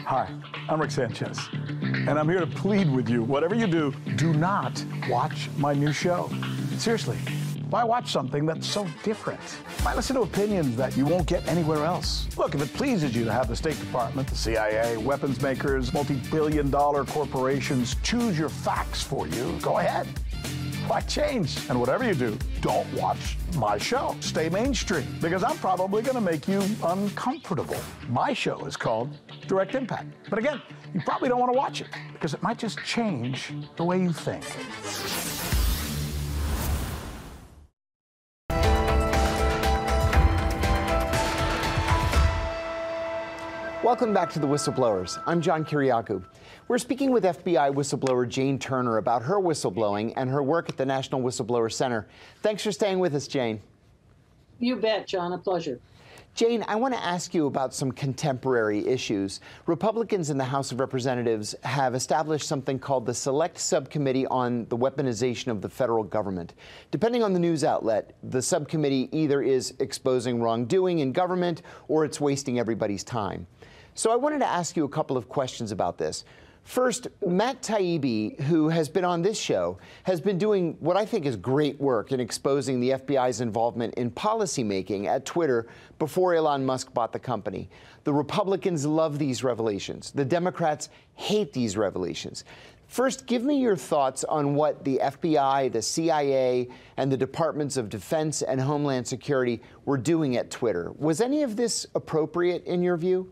Hi, 0.04 0.28
I'm 0.68 0.80
Rick 0.80 0.90
Sanchez, 0.90 1.48
and 1.96 2.18
I'm 2.18 2.28
here 2.28 2.40
to 2.40 2.46
plead 2.46 2.90
with 2.90 3.08
you. 3.08 3.22
Whatever 3.22 3.54
you 3.54 3.66
do, 3.66 3.92
do 4.16 4.32
not 4.34 4.84
watch 5.08 5.48
my 5.56 5.72
new 5.72 5.92
show. 5.92 6.30
Seriously, 6.76 7.16
why 7.70 7.82
watch 7.84 8.12
something 8.12 8.46
that's 8.46 8.66
so 8.66 8.86
different? 9.02 9.40
Why 9.82 9.94
listen 9.94 10.14
to 10.16 10.22
opinions 10.22 10.76
that 10.76 10.96
you 10.96 11.04
won't 11.04 11.26
get 11.26 11.46
anywhere 11.48 11.84
else? 11.84 12.28
Look, 12.36 12.54
if 12.54 12.62
it 12.62 12.72
pleases 12.74 13.16
you 13.16 13.24
to 13.24 13.32
have 13.32 13.48
the 13.48 13.56
State 13.56 13.78
Department, 13.80 14.28
the 14.28 14.36
CIA, 14.36 14.96
weapons 14.98 15.40
makers, 15.40 15.92
multi 15.92 16.14
billion 16.30 16.70
dollar 16.70 17.04
corporations 17.04 17.96
choose 18.02 18.38
your 18.38 18.50
facts 18.50 19.02
for 19.02 19.26
you, 19.26 19.58
go 19.62 19.78
ahead. 19.78 20.06
Why 20.86 21.00
change? 21.00 21.58
And 21.68 21.80
whatever 21.80 22.04
you 22.04 22.14
do, 22.14 22.38
don't 22.60 22.90
watch 22.94 23.36
my 23.56 23.76
show. 23.76 24.14
Stay 24.20 24.48
mainstream 24.48 25.06
because 25.20 25.42
I'm 25.42 25.56
probably 25.56 26.02
going 26.02 26.14
to 26.14 26.20
make 26.20 26.46
you 26.46 26.62
uncomfortable. 26.84 27.80
My 28.08 28.32
show 28.32 28.64
is 28.66 28.76
called 28.76 29.10
Direct 29.46 29.74
Impact. 29.74 30.08
But 30.30 30.38
again, 30.38 30.60
you 30.94 31.00
probably 31.02 31.28
don't 31.28 31.40
want 31.40 31.52
to 31.52 31.58
watch 31.58 31.80
it 31.80 31.88
because 32.12 32.34
it 32.34 32.42
might 32.42 32.58
just 32.58 32.78
change 32.84 33.52
the 33.76 33.84
way 33.84 34.00
you 34.00 34.12
think. 34.12 34.44
Welcome 43.86 44.12
back 44.12 44.30
to 44.32 44.40
the 44.40 44.48
Whistleblowers. 44.48 45.22
I'm 45.26 45.40
John 45.40 45.64
Kiriakou. 45.64 46.24
We're 46.66 46.76
speaking 46.76 47.12
with 47.12 47.22
FBI 47.22 47.72
whistleblower 47.72 48.28
Jane 48.28 48.58
Turner 48.58 48.96
about 48.96 49.22
her 49.22 49.36
whistleblowing 49.36 50.12
and 50.16 50.28
her 50.28 50.42
work 50.42 50.68
at 50.68 50.76
the 50.76 50.84
National 50.84 51.20
Whistleblower 51.20 51.72
Center. 51.72 52.08
Thanks 52.42 52.64
for 52.64 52.72
staying 52.72 52.98
with 52.98 53.14
us, 53.14 53.28
Jane. 53.28 53.60
You 54.58 54.74
bet, 54.74 55.06
John. 55.06 55.32
A 55.34 55.38
pleasure. 55.38 55.78
Jane, 56.36 56.62
I 56.68 56.76
want 56.76 56.92
to 56.92 57.02
ask 57.02 57.32
you 57.32 57.46
about 57.46 57.72
some 57.72 57.90
contemporary 57.90 58.86
issues. 58.86 59.40
Republicans 59.64 60.28
in 60.28 60.36
the 60.36 60.44
House 60.44 60.70
of 60.70 60.78
Representatives 60.78 61.54
have 61.62 61.94
established 61.94 62.46
something 62.46 62.78
called 62.78 63.06
the 63.06 63.14
Select 63.14 63.56
Subcommittee 63.58 64.26
on 64.26 64.66
the 64.66 64.76
Weaponization 64.76 65.48
of 65.48 65.62
the 65.62 65.68
Federal 65.70 66.04
Government. 66.04 66.52
Depending 66.90 67.22
on 67.22 67.32
the 67.32 67.38
news 67.40 67.64
outlet, 67.64 68.14
the 68.22 68.42
subcommittee 68.42 69.08
either 69.12 69.40
is 69.40 69.72
exposing 69.78 70.42
wrongdoing 70.42 70.98
in 70.98 71.10
government 71.10 71.62
or 71.88 72.04
it's 72.04 72.20
wasting 72.20 72.58
everybody's 72.58 73.02
time. 73.02 73.46
So 73.94 74.12
I 74.12 74.16
wanted 74.16 74.40
to 74.40 74.46
ask 74.46 74.76
you 74.76 74.84
a 74.84 74.90
couple 74.90 75.16
of 75.16 75.30
questions 75.30 75.72
about 75.72 75.96
this. 75.96 76.26
First, 76.66 77.06
Matt 77.24 77.62
Taibbi, 77.62 78.40
who 78.40 78.68
has 78.68 78.88
been 78.88 79.04
on 79.04 79.22
this 79.22 79.38
show, 79.38 79.78
has 80.02 80.20
been 80.20 80.36
doing 80.36 80.76
what 80.80 80.96
I 80.96 81.06
think 81.06 81.24
is 81.24 81.36
great 81.36 81.80
work 81.80 82.10
in 82.10 82.18
exposing 82.18 82.80
the 82.80 82.90
FBI's 82.90 83.40
involvement 83.40 83.94
in 83.94 84.10
policymaking 84.10 85.06
at 85.06 85.24
Twitter 85.24 85.68
before 86.00 86.34
Elon 86.34 86.66
Musk 86.66 86.92
bought 86.92 87.12
the 87.12 87.20
company. 87.20 87.70
The 88.02 88.12
Republicans 88.12 88.84
love 88.84 89.16
these 89.20 89.44
revelations. 89.44 90.10
The 90.10 90.24
Democrats 90.24 90.88
hate 91.14 91.52
these 91.52 91.76
revelations. 91.76 92.42
First, 92.88 93.26
give 93.26 93.44
me 93.44 93.60
your 93.60 93.76
thoughts 93.76 94.24
on 94.24 94.56
what 94.56 94.84
the 94.84 94.98
FBI, 95.00 95.70
the 95.70 95.80
CIA, 95.80 96.68
and 96.96 97.12
the 97.12 97.16
Departments 97.16 97.76
of 97.76 97.88
Defense 97.88 98.42
and 98.42 98.60
Homeland 98.60 99.06
Security 99.06 99.62
were 99.84 99.96
doing 99.96 100.36
at 100.36 100.50
Twitter. 100.50 100.90
Was 100.98 101.20
any 101.20 101.44
of 101.44 101.54
this 101.54 101.86
appropriate 101.94 102.64
in 102.64 102.82
your 102.82 102.96
view? 102.96 103.30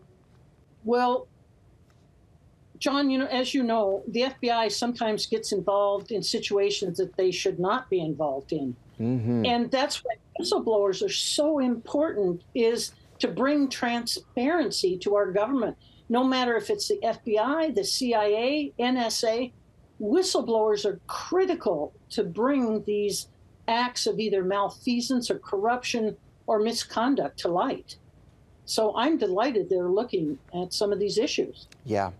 Well, 0.85 1.27
John, 2.79 3.09
you 3.09 3.17
know, 3.17 3.27
as 3.27 3.53
you 3.53 3.63
know, 3.63 4.03
the 4.07 4.21
FBI 4.21 4.71
sometimes 4.71 5.25
gets 5.25 5.51
involved 5.51 6.11
in 6.11 6.21
situations 6.21 6.97
that 6.97 7.15
they 7.15 7.31
should 7.31 7.59
not 7.59 7.89
be 7.89 7.99
involved 8.01 8.51
in. 8.51 8.75
Mm-hmm. 8.99 9.45
And 9.45 9.71
that's 9.71 10.03
why 10.03 10.15
whistleblowers 10.39 11.05
are 11.05 11.11
so 11.11 11.59
important 11.59 12.43
is 12.53 12.93
to 13.19 13.27
bring 13.27 13.69
transparency 13.69 14.97
to 14.99 15.15
our 15.15 15.31
government. 15.31 15.77
No 16.09 16.23
matter 16.23 16.55
if 16.55 16.69
it's 16.69 16.87
the 16.87 16.99
FBI, 17.03 17.73
the 17.73 17.83
CIA, 17.83 18.73
NSA, 18.79 19.51
whistleblowers 19.99 20.85
are 20.85 20.99
critical 21.07 21.93
to 22.11 22.23
bring 22.23 22.83
these 22.83 23.27
acts 23.67 24.05
of 24.05 24.19
either 24.19 24.43
malfeasance 24.43 25.31
or 25.31 25.39
corruption 25.39 26.15
or 26.47 26.59
misconduct 26.59 27.39
to 27.39 27.47
light. 27.47 27.95
So 28.65 28.95
I'm 28.95 29.17
delighted 29.17 29.69
they're 29.69 29.89
looking 29.89 30.37
at 30.53 30.73
some 30.73 30.91
of 30.91 30.99
these 30.99 31.17
issues. 31.17 31.67
Yeah. 31.85 32.11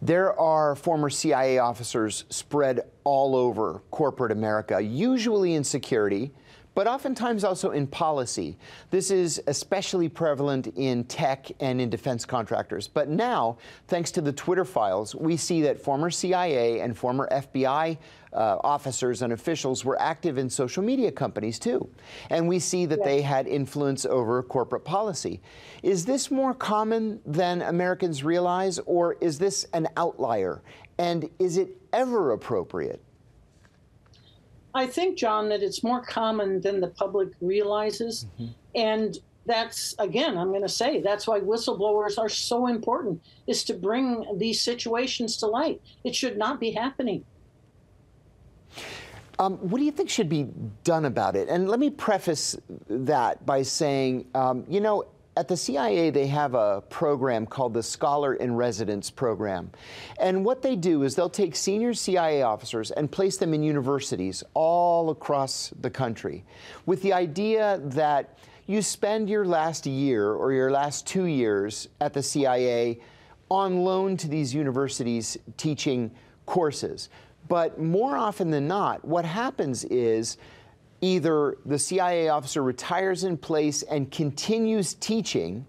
There 0.00 0.38
are 0.38 0.76
former 0.76 1.10
CIA 1.10 1.58
officers 1.58 2.24
spread 2.28 2.80
all 3.04 3.34
over 3.34 3.82
corporate 3.90 4.32
America, 4.32 4.80
usually 4.80 5.54
in 5.54 5.64
security, 5.64 6.32
but 6.78 6.86
oftentimes 6.86 7.42
also 7.42 7.72
in 7.72 7.88
policy. 7.88 8.56
This 8.90 9.10
is 9.10 9.42
especially 9.48 10.08
prevalent 10.08 10.68
in 10.76 11.02
tech 11.02 11.50
and 11.58 11.80
in 11.80 11.90
defense 11.90 12.24
contractors. 12.24 12.86
But 12.86 13.08
now, 13.08 13.58
thanks 13.88 14.12
to 14.12 14.20
the 14.20 14.30
Twitter 14.30 14.64
files, 14.64 15.12
we 15.12 15.36
see 15.36 15.60
that 15.62 15.80
former 15.80 16.08
CIA 16.08 16.78
and 16.78 16.96
former 16.96 17.28
FBI 17.32 17.98
uh, 18.32 18.58
officers 18.62 19.22
and 19.22 19.32
officials 19.32 19.84
were 19.84 20.00
active 20.00 20.38
in 20.38 20.48
social 20.48 20.84
media 20.84 21.10
companies 21.10 21.58
too. 21.58 21.90
And 22.30 22.46
we 22.46 22.60
see 22.60 22.86
that 22.86 23.00
yes. 23.00 23.04
they 23.04 23.22
had 23.22 23.48
influence 23.48 24.06
over 24.06 24.40
corporate 24.44 24.84
policy. 24.84 25.40
Is 25.82 26.04
this 26.04 26.30
more 26.30 26.54
common 26.54 27.18
than 27.26 27.60
Americans 27.62 28.22
realize, 28.22 28.78
or 28.86 29.14
is 29.14 29.36
this 29.36 29.66
an 29.72 29.88
outlier? 29.96 30.62
And 30.96 31.28
is 31.40 31.56
it 31.56 31.70
ever 31.92 32.30
appropriate? 32.30 33.02
I 34.74 34.86
think, 34.86 35.18
John, 35.18 35.48
that 35.48 35.62
it's 35.62 35.82
more 35.82 36.02
common 36.02 36.60
than 36.60 36.80
the 36.80 36.88
public 36.88 37.28
realizes. 37.40 38.26
Mm-hmm. 38.34 38.52
And 38.74 39.18
that's, 39.46 39.94
again, 39.98 40.36
I'm 40.36 40.48
going 40.48 40.62
to 40.62 40.68
say, 40.68 41.00
that's 41.00 41.26
why 41.26 41.40
whistleblowers 41.40 42.18
are 42.18 42.28
so 42.28 42.66
important, 42.66 43.22
is 43.46 43.64
to 43.64 43.74
bring 43.74 44.26
these 44.36 44.60
situations 44.60 45.38
to 45.38 45.46
light. 45.46 45.80
It 46.04 46.14
should 46.14 46.36
not 46.36 46.60
be 46.60 46.72
happening. 46.72 47.24
Um, 49.38 49.56
what 49.58 49.78
do 49.78 49.84
you 49.84 49.92
think 49.92 50.10
should 50.10 50.28
be 50.28 50.48
done 50.84 51.04
about 51.04 51.36
it? 51.36 51.48
And 51.48 51.68
let 51.68 51.80
me 51.80 51.90
preface 51.90 52.58
that 52.88 53.46
by 53.46 53.62
saying, 53.62 54.26
um, 54.34 54.64
you 54.68 54.80
know, 54.80 55.04
at 55.38 55.46
the 55.46 55.56
CIA, 55.56 56.10
they 56.10 56.26
have 56.26 56.54
a 56.54 56.82
program 56.88 57.46
called 57.46 57.72
the 57.72 57.82
Scholar 57.82 58.34
in 58.34 58.56
Residence 58.56 59.08
program. 59.08 59.70
And 60.18 60.44
what 60.44 60.62
they 60.62 60.74
do 60.74 61.04
is 61.04 61.14
they'll 61.14 61.30
take 61.30 61.54
senior 61.54 61.94
CIA 61.94 62.42
officers 62.42 62.90
and 62.90 63.08
place 63.08 63.36
them 63.36 63.54
in 63.54 63.62
universities 63.62 64.42
all 64.54 65.10
across 65.10 65.72
the 65.80 65.90
country 65.90 66.44
with 66.86 67.02
the 67.02 67.12
idea 67.12 67.80
that 67.84 68.36
you 68.66 68.82
spend 68.82 69.30
your 69.30 69.44
last 69.44 69.86
year 69.86 70.32
or 70.32 70.52
your 70.52 70.72
last 70.72 71.06
two 71.06 71.26
years 71.26 71.88
at 72.00 72.12
the 72.12 72.22
CIA 72.22 72.98
on 73.48 73.84
loan 73.84 74.16
to 74.16 74.26
these 74.26 74.52
universities 74.52 75.38
teaching 75.56 76.10
courses. 76.46 77.10
But 77.46 77.80
more 77.80 78.16
often 78.16 78.50
than 78.50 78.66
not, 78.66 79.04
what 79.04 79.24
happens 79.24 79.84
is 79.84 80.36
either 81.00 81.56
the 81.64 81.78
CIA 81.78 82.28
officer 82.28 82.62
retires 82.62 83.24
in 83.24 83.36
place 83.36 83.82
and 83.82 84.10
continues 84.10 84.94
teaching 84.94 85.66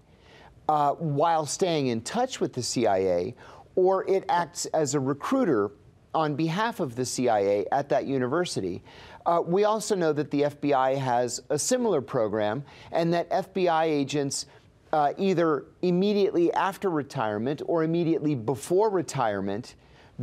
uh, 0.68 0.92
while 0.92 1.46
staying 1.46 1.88
in 1.88 2.00
touch 2.00 2.40
with 2.40 2.52
the 2.52 2.62
CIA, 2.62 3.34
or 3.74 4.08
it 4.08 4.24
acts 4.28 4.66
as 4.66 4.94
a 4.94 5.00
recruiter 5.00 5.70
on 6.14 6.34
behalf 6.34 6.80
of 6.80 6.96
the 6.96 7.04
CIA 7.04 7.66
at 7.70 7.88
that 7.88 8.06
university. 8.06 8.82
Uh, 9.26 9.40
we 9.44 9.64
also 9.64 9.94
know 9.94 10.12
that 10.12 10.30
the 10.30 10.42
FBI 10.42 10.96
has 10.96 11.40
a 11.50 11.58
similar 11.58 12.00
program 12.00 12.64
and 12.90 13.12
that 13.12 13.30
FBI 13.30 13.84
agents 13.84 14.46
uh, 14.92 15.12
either 15.18 15.66
immediately 15.82 16.52
after 16.52 16.90
retirement 16.90 17.62
or 17.66 17.84
immediately 17.84 18.34
before 18.34 18.90
retirement 18.90 19.76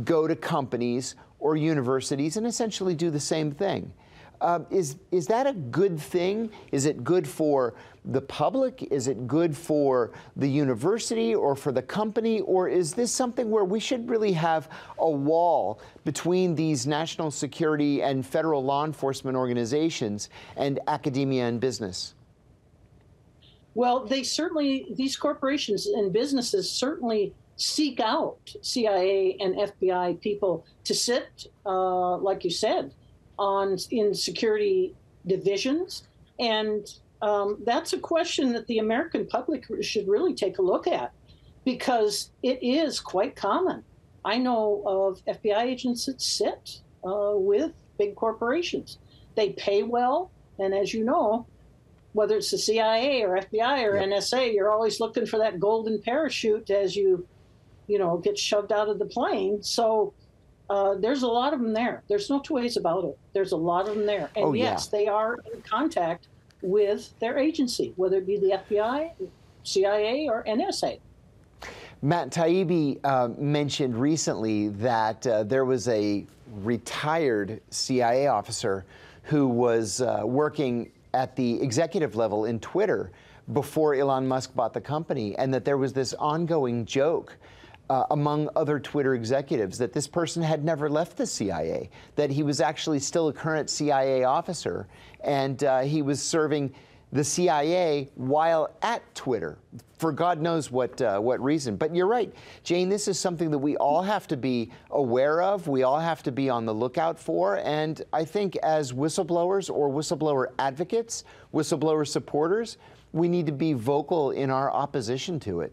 go 0.04 0.26
to 0.26 0.36
companies 0.36 1.14
or 1.38 1.56
universities 1.56 2.36
and 2.36 2.46
essentially 2.46 2.94
do 2.94 3.10
the 3.10 3.20
same 3.20 3.50
thing. 3.50 3.92
Uh, 4.40 4.60
is, 4.70 4.96
is 5.10 5.26
that 5.26 5.46
a 5.46 5.52
good 5.52 5.98
thing? 5.98 6.50
Is 6.72 6.86
it 6.86 7.02
good 7.02 7.26
for 7.26 7.74
the 8.04 8.20
public? 8.20 8.86
Is 8.90 9.08
it 9.08 9.26
good 9.26 9.56
for 9.56 10.12
the 10.36 10.48
university 10.48 11.34
or 11.34 11.56
for 11.56 11.72
the 11.72 11.82
company? 11.82 12.40
Or 12.40 12.68
is 12.68 12.94
this 12.94 13.10
something 13.10 13.50
where 13.50 13.64
we 13.64 13.80
should 13.80 14.08
really 14.08 14.32
have 14.32 14.68
a 14.98 15.10
wall 15.10 15.80
between 16.04 16.54
these 16.54 16.86
national 16.86 17.30
security 17.30 18.02
and 18.02 18.24
federal 18.24 18.62
law 18.64 18.84
enforcement 18.84 19.36
organizations 19.36 20.30
and 20.56 20.78
academia 20.86 21.46
and 21.46 21.60
business? 21.60 22.14
Well, 23.74 24.06
they 24.06 24.22
certainly, 24.22 24.86
these 24.96 25.16
corporations 25.16 25.86
and 25.86 26.12
businesses 26.12 26.70
certainly 26.70 27.34
seek 27.56 28.00
out 28.00 28.38
CIA 28.62 29.36
and 29.40 29.54
FBI 29.56 30.20
people 30.20 30.64
to 30.84 30.94
sit, 30.94 31.46
uh, 31.66 32.16
like 32.16 32.44
you 32.44 32.50
said, 32.50 32.94
on 33.38 33.78
in 33.90 34.14
security 34.14 34.94
divisions, 35.26 36.04
and 36.38 36.86
um, 37.22 37.58
that's 37.64 37.92
a 37.92 37.98
question 37.98 38.52
that 38.52 38.66
the 38.66 38.78
American 38.78 39.26
public 39.26 39.66
should 39.80 40.08
really 40.08 40.34
take 40.34 40.58
a 40.58 40.62
look 40.62 40.86
at 40.86 41.12
because 41.64 42.30
it 42.42 42.62
is 42.62 43.00
quite 43.00 43.36
common. 43.36 43.84
I 44.24 44.38
know 44.38 44.82
of 44.86 45.24
FBI 45.26 45.62
agents 45.62 46.06
that 46.06 46.20
sit 46.20 46.80
uh, 47.04 47.32
with 47.34 47.72
big 47.98 48.14
corporations. 48.14 48.98
They 49.34 49.50
pay 49.50 49.82
well, 49.82 50.30
and 50.58 50.74
as 50.74 50.94
you 50.94 51.04
know, 51.04 51.46
whether 52.12 52.36
it's 52.36 52.50
the 52.50 52.58
CIA 52.58 53.22
or 53.22 53.38
FBI 53.38 53.84
or 53.84 53.96
yep. 53.96 54.08
NSA, 54.08 54.54
you're 54.54 54.70
always 54.70 55.00
looking 55.00 55.26
for 55.26 55.38
that 55.38 55.60
golden 55.60 56.00
parachute 56.00 56.70
as 56.70 56.96
you, 56.96 57.26
you 57.86 57.98
know, 57.98 58.16
get 58.16 58.38
shoved 58.38 58.72
out 58.72 58.88
of 58.88 58.98
the 58.98 59.06
plane. 59.06 59.62
So 59.62 60.14
uh, 60.70 60.94
there's 60.96 61.22
a 61.22 61.26
lot 61.26 61.54
of 61.54 61.60
them 61.60 61.72
there. 61.72 62.02
There's 62.08 62.28
no 62.28 62.40
two 62.40 62.54
ways 62.54 62.76
about 62.76 63.04
it. 63.04 63.18
There's 63.32 63.52
a 63.52 63.56
lot 63.56 63.88
of 63.88 63.96
them 63.96 64.06
there. 64.06 64.30
And 64.36 64.44
oh, 64.44 64.52
yes, 64.52 64.90
yeah. 64.92 64.98
they 64.98 65.06
are 65.06 65.36
in 65.52 65.62
contact 65.62 66.28
with 66.62 67.12
their 67.20 67.38
agency, 67.38 67.92
whether 67.96 68.18
it 68.18 68.26
be 68.26 68.38
the 68.38 68.58
FBI, 68.68 69.12
CIA, 69.64 70.28
or 70.28 70.44
NSA. 70.44 70.98
Matt 72.02 72.30
Taibbi 72.30 73.00
uh, 73.02 73.28
mentioned 73.38 73.96
recently 73.96 74.68
that 74.68 75.26
uh, 75.26 75.42
there 75.42 75.64
was 75.64 75.88
a 75.88 76.26
retired 76.62 77.60
CIA 77.70 78.28
officer 78.28 78.84
who 79.24 79.48
was 79.48 80.00
uh, 80.00 80.22
working 80.24 80.90
at 81.14 81.34
the 81.34 81.60
executive 81.60 82.14
level 82.14 82.44
in 82.44 82.60
Twitter 82.60 83.10
before 83.52 83.94
Elon 83.94 84.28
Musk 84.28 84.54
bought 84.54 84.74
the 84.74 84.80
company, 84.80 85.36
and 85.36 85.52
that 85.52 85.64
there 85.64 85.78
was 85.78 85.92
this 85.92 86.14
ongoing 86.14 86.84
joke. 86.84 87.36
Uh, 87.90 88.04
among 88.10 88.50
other 88.54 88.78
Twitter 88.78 89.14
executives, 89.14 89.78
that 89.78 89.94
this 89.94 90.06
person 90.06 90.42
had 90.42 90.62
never 90.62 90.90
left 90.90 91.16
the 91.16 91.24
CIA, 91.24 91.88
that 92.16 92.30
he 92.30 92.42
was 92.42 92.60
actually 92.60 92.98
still 92.98 93.28
a 93.28 93.32
current 93.32 93.70
CIA 93.70 94.24
officer, 94.24 94.86
and 95.24 95.64
uh, 95.64 95.80
he 95.80 96.02
was 96.02 96.20
serving 96.20 96.74
the 97.12 97.24
CIA 97.24 98.10
while 98.14 98.68
at 98.82 99.02
Twitter 99.14 99.56
for 99.98 100.12
God 100.12 100.40
knows 100.40 100.70
what 100.70 101.00
uh, 101.00 101.18
what 101.18 101.42
reason. 101.42 101.76
But 101.76 101.94
you're 101.94 102.06
right, 102.06 102.32
Jane. 102.62 102.88
This 102.88 103.08
is 103.08 103.18
something 103.18 103.50
that 103.50 103.58
we 103.58 103.76
all 103.76 104.02
have 104.02 104.26
to 104.28 104.36
be 104.36 104.70
aware 104.90 105.42
of. 105.42 105.68
We 105.68 105.82
all 105.82 105.98
have 105.98 106.22
to 106.24 106.32
be 106.32 106.48
on 106.48 106.64
the 106.64 106.74
lookout 106.74 107.18
for. 107.18 107.58
And 107.58 108.02
I 108.12 108.24
think 108.24 108.56
as 108.56 108.92
whistleblowers 108.92 109.70
or 109.70 109.90
whistleblower 109.90 110.46
advocates, 110.58 111.24
whistleblower 111.52 112.06
supporters, 112.06 112.78
we 113.12 113.28
need 113.28 113.46
to 113.46 113.52
be 113.52 113.72
vocal 113.72 114.30
in 114.30 114.50
our 114.50 114.70
opposition 114.70 115.40
to 115.40 115.60
it. 115.60 115.72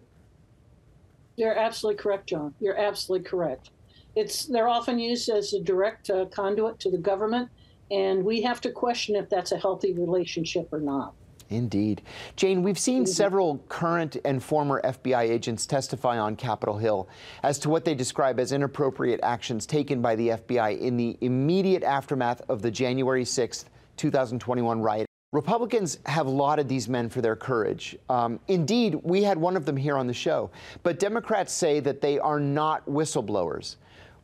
You're 1.36 1.58
absolutely 1.58 2.02
correct, 2.02 2.28
John. 2.28 2.54
You're 2.60 2.78
absolutely 2.78 3.28
correct. 3.28 3.71
It's 4.15 4.45
they're 4.45 4.69
often 4.69 4.98
used 4.98 5.30
as 5.30 5.54
a 5.54 5.60
direct 5.60 6.10
uh, 6.10 6.26
conduit 6.26 6.80
to 6.80 6.89
the 6.89 6.98
government, 6.98 7.50
and 7.91 8.24
we 8.24 8.41
have 8.43 8.62
to 8.62 8.71
question 8.71 9.15
if 9.15 9.30
that's 9.30 9.52
a 9.52 9.58
healthy 9.58 9.93
relationship 9.93 10.69
or 10.71 10.80
not. 10.80 11.13
Indeed. 11.50 12.02
Jane, 12.36 12.63
we've 12.63 12.80
seen 12.80 13.06
several 13.06 13.60
current 13.69 14.17
and 14.26 14.43
former 14.43 14.82
FBI 14.84 15.30
agents 15.30 15.67
testify 15.67 16.17
on 16.17 16.36
Capitol 16.36 16.78
Hill 16.78 17.08
as 17.43 17.60
to 17.60 17.69
what 17.69 17.86
they 17.86 17.93
describe 17.93 18.39
as 18.39 18.52
inappropriate 18.52 19.19
actions 19.21 19.67
taken 19.67 20.02
by 20.02 20.15
the 20.15 20.30
FBI 20.30 20.80
in 20.80 20.98
the 20.98 21.17
immediate 21.21 21.84
aftermath 21.84 22.41
of 22.50 22.63
the 22.63 22.71
January 22.71 23.24
6th, 23.24 23.65
2021 23.98 24.82
riot. 24.82 25.06
Republicans 25.36 26.00
have 26.06 26.28
lauded 26.28 26.69
these 26.69 26.88
men 26.88 27.10
for 27.10 27.19
their 27.19 27.36
courage. 27.36 27.98
Um, 28.10 28.39
indeed, 28.48 28.95
we 29.04 29.21
had 29.21 29.38
one 29.38 29.58
of 29.58 29.65
them 29.65 29.76
here 29.76 29.98
on 29.98 30.08
the 30.08 30.13
show. 30.13 30.50
But 30.82 30.98
Democrats 30.98 31.52
say 31.52 31.82
that 31.82 32.00
they 32.00 32.17
are 32.17 32.39
not 32.39 32.86
whistleblowers. 32.86 33.76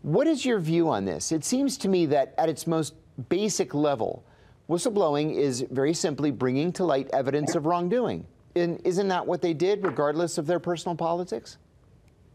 What 0.03 0.25
is 0.25 0.45
your 0.45 0.57
view 0.57 0.87
on 0.87 1.03
this? 1.03 1.33
It 1.33 1.43
seems 1.43 1.75
to 1.79 1.89
me 1.89 2.05
that 2.05 2.33
at 2.37 2.47
its 2.47 2.65
most 2.65 2.93
basic 3.27 3.73
level, 3.73 4.23
Whistleblowing 4.69 5.35
is 5.35 5.65
very 5.69 5.93
simply 5.93 6.31
bringing 6.31 6.71
to 6.71 6.85
light 6.85 7.09
evidence 7.11 7.55
of 7.55 7.65
wrongdoing. 7.65 8.25
And 8.55 8.79
isn't 8.85 9.09
that 9.09 9.27
what 9.27 9.41
they 9.41 9.53
did, 9.53 9.83
regardless 9.83 10.37
of 10.37 10.47
their 10.47 10.59
personal 10.59 10.95
politics? 10.95 11.57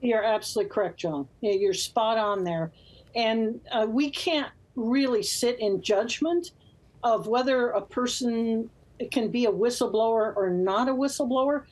You're 0.03 0.23
absolutely 0.23 0.69
correct, 0.69 0.99
John. 0.99 1.27
You're 1.41 1.73
spot 1.73 2.19
on 2.19 2.45
there. 2.45 2.73
And 3.15 3.59
uh, 3.73 3.87
we 3.89 4.11
can't 4.11 4.53
really 4.75 5.23
sit 5.23 5.59
in 5.61 5.81
judgment 5.81 6.51
of 7.03 7.27
whether 7.27 7.71
a 7.71 7.81
person 7.81 8.71
can 9.11 9.31
be 9.31 9.45
a 9.45 9.53
whistleblower 9.53 10.35
or 10.37 10.51
not 10.51 10.89
a 10.89 10.93
whistleblower. 10.93 11.65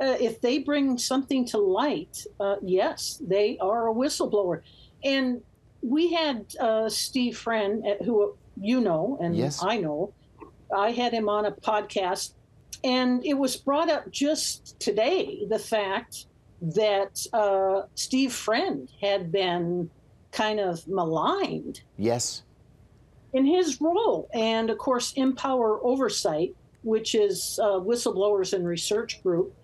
Uh, 0.00 0.16
if 0.20 0.40
they 0.40 0.58
bring 0.60 0.96
something 0.96 1.44
to 1.46 1.58
light, 1.58 2.24
uh, 2.38 2.56
yes, 2.62 3.20
they 3.26 3.58
are 3.58 3.88
a 3.88 3.94
whistleblower. 3.94 4.62
And 5.04 5.42
we 5.82 6.12
had 6.12 6.46
uh, 6.60 6.88
Steve 6.88 7.36
Friend, 7.36 7.84
uh, 7.84 8.04
who 8.04 8.36
you 8.60 8.80
know, 8.80 9.18
and 9.20 9.36
yes. 9.36 9.62
I 9.62 9.78
know. 9.78 10.12
I 10.74 10.90
had 10.90 11.12
him 11.12 11.28
on 11.28 11.46
a 11.46 11.52
podcast, 11.52 12.34
and 12.84 13.24
it 13.24 13.34
was 13.34 13.56
brought 13.56 13.88
up 13.88 14.10
just 14.10 14.78
today 14.78 15.46
the 15.48 15.58
fact 15.58 16.26
that 16.60 17.24
uh, 17.32 17.82
Steve 17.94 18.32
Friend 18.32 18.88
had 19.00 19.32
been 19.32 19.90
kind 20.32 20.60
of 20.60 20.86
maligned. 20.86 21.80
Yes. 21.96 22.42
In 23.38 23.46
his 23.46 23.80
role. 23.80 24.28
And 24.34 24.68
of 24.68 24.78
course, 24.78 25.12
Empower 25.12 25.78
Oversight, 25.84 26.56
which 26.82 27.14
is 27.14 27.60
Whistleblowers 27.62 28.52
and 28.52 28.66
Research 28.66 29.22
Group, 29.22 29.54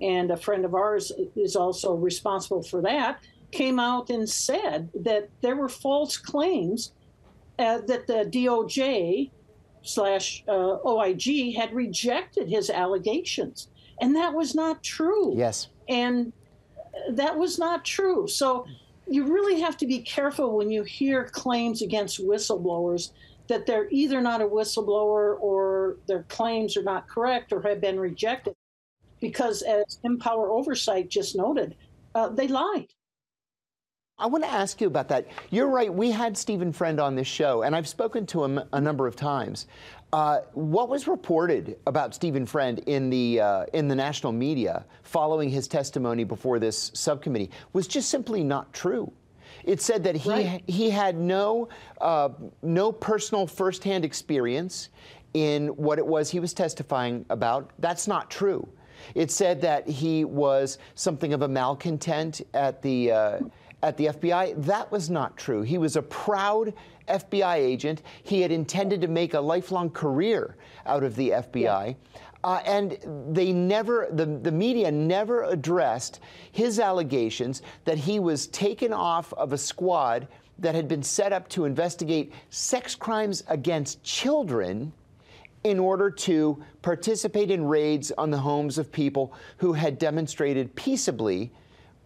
and 0.00 0.32
a 0.32 0.36
friend 0.36 0.64
of 0.64 0.74
ours 0.74 1.12
is 1.36 1.54
also 1.54 1.94
responsible 1.94 2.64
for 2.64 2.82
that, 2.82 3.22
came 3.52 3.78
out 3.78 4.10
and 4.10 4.28
said 4.28 4.88
that 4.94 5.28
there 5.42 5.54
were 5.54 5.68
false 5.68 6.16
claims 6.16 6.92
uh, 7.60 7.78
that 7.86 8.08
the 8.08 8.28
DOJ 8.34 9.30
slash 9.82 10.42
uh, 10.48 10.78
OIG 10.84 11.54
had 11.54 11.72
rejected 11.72 12.48
his 12.48 12.68
allegations. 12.68 13.68
And 14.00 14.16
that 14.16 14.34
was 14.34 14.56
not 14.56 14.82
true. 14.82 15.34
Yes. 15.36 15.68
And 15.88 16.32
that 17.10 17.36
was 17.36 17.60
not 17.60 17.84
true. 17.84 18.26
So 18.26 18.66
you 19.10 19.24
really 19.24 19.60
have 19.60 19.76
to 19.78 19.86
be 19.86 19.98
careful 19.98 20.56
when 20.56 20.70
you 20.70 20.84
hear 20.84 21.24
claims 21.24 21.82
against 21.82 22.24
whistleblowers 22.24 23.10
that 23.48 23.66
they're 23.66 23.88
either 23.90 24.20
not 24.20 24.40
a 24.40 24.46
whistleblower 24.46 25.36
or 25.40 25.96
their 26.06 26.22
claims 26.28 26.76
are 26.76 26.84
not 26.84 27.08
correct 27.08 27.52
or 27.52 27.60
have 27.60 27.80
been 27.80 27.98
rejected. 27.98 28.54
Because 29.20 29.62
as 29.62 29.98
Empower 30.04 30.50
Oversight 30.50 31.10
just 31.10 31.34
noted, 31.34 31.74
uh, 32.14 32.28
they 32.28 32.46
lied. 32.46 32.86
I 34.20 34.26
want 34.26 34.44
to 34.44 34.50
ask 34.50 34.82
you 34.82 34.86
about 34.86 35.08
that. 35.08 35.26
You're 35.48 35.68
right. 35.68 35.92
We 35.92 36.10
had 36.10 36.36
Stephen 36.36 36.72
Friend 36.72 37.00
on 37.00 37.14
this 37.14 37.26
show, 37.26 37.62
and 37.62 37.74
I've 37.74 37.88
spoken 37.88 38.26
to 38.26 38.44
him 38.44 38.60
a 38.74 38.80
number 38.80 39.06
of 39.06 39.16
times. 39.16 39.66
Uh, 40.12 40.40
what 40.52 40.90
was 40.90 41.08
reported 41.08 41.78
about 41.86 42.14
Stephen 42.14 42.44
Friend 42.44 42.80
in 42.80 43.08
the 43.08 43.40
uh, 43.40 43.64
in 43.72 43.88
the 43.88 43.94
national 43.94 44.32
media 44.32 44.84
following 45.02 45.48
his 45.48 45.66
testimony 45.66 46.24
before 46.24 46.58
this 46.58 46.90
subcommittee 46.94 47.50
was 47.72 47.86
just 47.86 48.10
simply 48.10 48.44
not 48.44 48.70
true. 48.74 49.10
It 49.64 49.80
said 49.80 50.04
that 50.04 50.16
he 50.16 50.30
right. 50.30 50.62
he 50.66 50.90
had 50.90 51.16
no 51.16 51.70
uh, 52.00 52.28
no 52.62 52.92
personal 52.92 53.46
firsthand 53.46 54.04
experience 54.04 54.90
in 55.32 55.68
what 55.68 55.98
it 55.98 56.06
was 56.06 56.28
he 56.28 56.40
was 56.40 56.52
testifying 56.52 57.24
about. 57.30 57.70
That's 57.78 58.06
not 58.06 58.30
true. 58.30 58.68
It 59.14 59.30
said 59.30 59.62
that 59.62 59.88
he 59.88 60.24
was 60.24 60.76
something 60.94 61.32
of 61.32 61.42
a 61.42 61.48
malcontent 61.48 62.42
at 62.52 62.82
the 62.82 63.12
uh, 63.12 63.38
at 63.82 63.96
the 63.96 64.06
FBI. 64.06 64.62
That 64.64 64.90
was 64.90 65.10
not 65.10 65.36
true. 65.36 65.62
He 65.62 65.78
was 65.78 65.96
a 65.96 66.02
proud 66.02 66.72
FBI 67.08 67.56
agent. 67.56 68.02
He 68.22 68.40
had 68.40 68.52
intended 68.52 69.00
to 69.00 69.08
make 69.08 69.34
a 69.34 69.40
lifelong 69.40 69.90
career 69.90 70.56
out 70.86 71.02
of 71.02 71.16
the 71.16 71.30
FBI. 71.30 71.54
Yeah. 71.54 71.94
Uh, 72.42 72.62
and 72.64 72.98
they 73.34 73.52
never, 73.52 74.08
the, 74.12 74.24
the 74.24 74.52
media 74.52 74.90
never 74.90 75.44
addressed 75.44 76.20
his 76.52 76.78
allegations 76.78 77.60
that 77.84 77.98
he 77.98 78.18
was 78.18 78.46
taken 78.46 78.92
off 78.92 79.32
of 79.34 79.52
a 79.52 79.58
squad 79.58 80.26
that 80.58 80.74
had 80.74 80.88
been 80.88 81.02
set 81.02 81.32
up 81.32 81.48
to 81.48 81.64
investigate 81.64 82.32
sex 82.48 82.94
crimes 82.94 83.42
against 83.48 84.02
children 84.02 84.92
in 85.64 85.78
order 85.78 86.10
to 86.10 86.62
participate 86.80 87.50
in 87.50 87.64
raids 87.64 88.10
on 88.12 88.30
the 88.30 88.38
homes 88.38 88.78
of 88.78 88.90
people 88.90 89.34
who 89.58 89.74
had 89.74 89.98
demonstrated 89.98 90.74
peaceably 90.74 91.52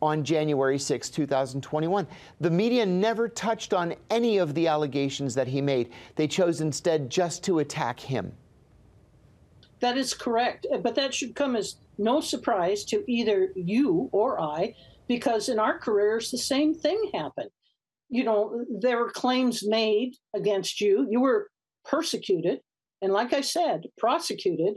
on 0.04 0.22
January 0.22 0.78
6, 0.78 1.08
2021. 1.08 2.06
The 2.40 2.50
media 2.50 2.84
never 2.84 3.26
touched 3.26 3.72
on 3.72 3.94
any 4.10 4.36
of 4.36 4.54
the 4.54 4.68
allegations 4.68 5.34
that 5.34 5.48
he 5.48 5.62
made. 5.62 5.90
They 6.16 6.28
chose 6.28 6.60
instead 6.60 7.08
just 7.08 7.42
to 7.44 7.60
attack 7.60 7.98
him. 7.98 8.32
That 9.80 9.96
is 9.96 10.12
correct. 10.12 10.66
Eh, 10.70 10.76
but 10.76 10.94
that 10.96 11.14
should 11.14 11.34
come 11.34 11.56
as 11.56 11.76
no 11.96 12.20
surprise 12.20 12.84
to 12.86 13.02
either 13.10 13.50
you 13.56 14.10
or 14.12 14.40
I, 14.40 14.74
because 15.08 15.48
in 15.48 15.58
our 15.58 15.78
careers, 15.78 16.30
the 16.30 16.38
same 16.38 16.74
thing 16.74 17.10
happened. 17.14 17.50
You 18.10 18.24
know, 18.24 18.64
there 18.80 18.98
were 18.98 19.10
claims 19.10 19.66
made 19.66 20.14
against 20.34 20.80
you. 20.82 21.06
You 21.10 21.20
were 21.20 21.48
persecuted, 21.84 22.60
and 23.00 23.12
like 23.12 23.32
I 23.32 23.40
said, 23.40 23.84
prosecuted, 23.96 24.76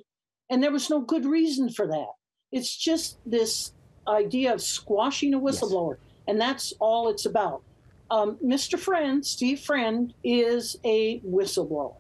and 0.49 0.63
there 0.63 0.71
was 0.71 0.89
no 0.89 1.01
good 1.01 1.25
reason 1.25 1.69
for 1.69 1.85
that. 1.87 2.11
It's 2.51 2.75
just 2.75 3.17
this 3.25 3.73
idea 4.07 4.53
of 4.53 4.61
squashing 4.61 5.33
a 5.33 5.39
whistleblower, 5.39 5.97
yes. 5.97 6.23
and 6.27 6.39
that's 6.39 6.73
all 6.79 7.09
it's 7.09 7.25
about. 7.25 7.61
Um, 8.09 8.37
Mr. 8.43 8.79
Friend, 8.79 9.25
Steve 9.25 9.59
Friend, 9.59 10.13
is 10.23 10.77
a 10.83 11.19
whistleblower, 11.19 11.95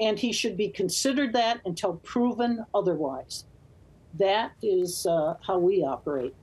and 0.00 0.18
he 0.18 0.32
should 0.32 0.56
be 0.56 0.68
considered 0.68 1.32
that 1.34 1.60
until 1.64 1.94
proven 1.94 2.64
otherwise. 2.74 3.44
That 4.14 4.52
is 4.60 5.06
uh, 5.06 5.34
how 5.46 5.58
we 5.58 5.84
operate. 5.84 6.34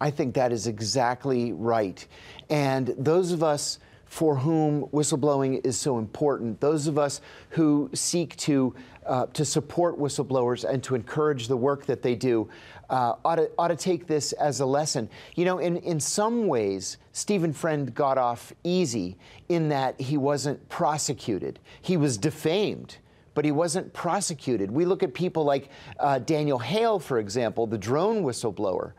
I 0.00 0.10
think 0.10 0.34
that 0.34 0.52
is 0.52 0.66
exactly 0.66 1.52
right. 1.52 2.06
And 2.50 2.94
those 2.98 3.32
of 3.32 3.42
us 3.42 3.78
for 4.14 4.36
whom 4.36 4.84
whistleblowing 4.92 5.66
is 5.66 5.76
so 5.76 5.98
important, 5.98 6.60
those 6.60 6.86
of 6.86 6.96
us 6.96 7.20
who 7.48 7.90
seek 7.94 8.36
to, 8.36 8.72
uh, 9.06 9.26
to 9.32 9.44
support 9.44 9.98
whistleblowers 9.98 10.62
and 10.62 10.84
to 10.84 10.94
encourage 10.94 11.48
the 11.48 11.56
work 11.56 11.84
that 11.84 12.00
they 12.00 12.14
do, 12.14 12.48
uh, 12.90 13.14
ought, 13.24 13.34
to, 13.34 13.50
ought 13.58 13.68
to 13.68 13.76
take 13.76 14.06
this 14.06 14.30
as 14.34 14.60
a 14.60 14.64
lesson. 14.64 15.10
You 15.34 15.44
know, 15.44 15.58
in, 15.58 15.78
in 15.78 15.98
some 15.98 16.46
ways, 16.46 16.98
Stephen 17.10 17.52
Friend 17.52 17.92
got 17.92 18.16
off 18.16 18.52
easy 18.62 19.16
in 19.48 19.68
that 19.70 20.00
he 20.00 20.16
wasn't 20.16 20.68
prosecuted, 20.68 21.58
he 21.82 21.96
was 21.96 22.16
defamed 22.16 22.98
but 23.34 23.44
he 23.44 23.50
wasn't 23.50 23.92
prosecuted. 23.92 24.70
We 24.70 24.84
look 24.84 25.02
at 25.02 25.12
people 25.12 25.42
like 25.42 25.68
uh, 25.98 26.20
Daniel 26.20 26.60
Hale, 26.60 27.00
for 27.00 27.18
example, 27.18 27.66
the 27.66 27.76
drone 27.76 28.22
whistleblower. 28.22 28.92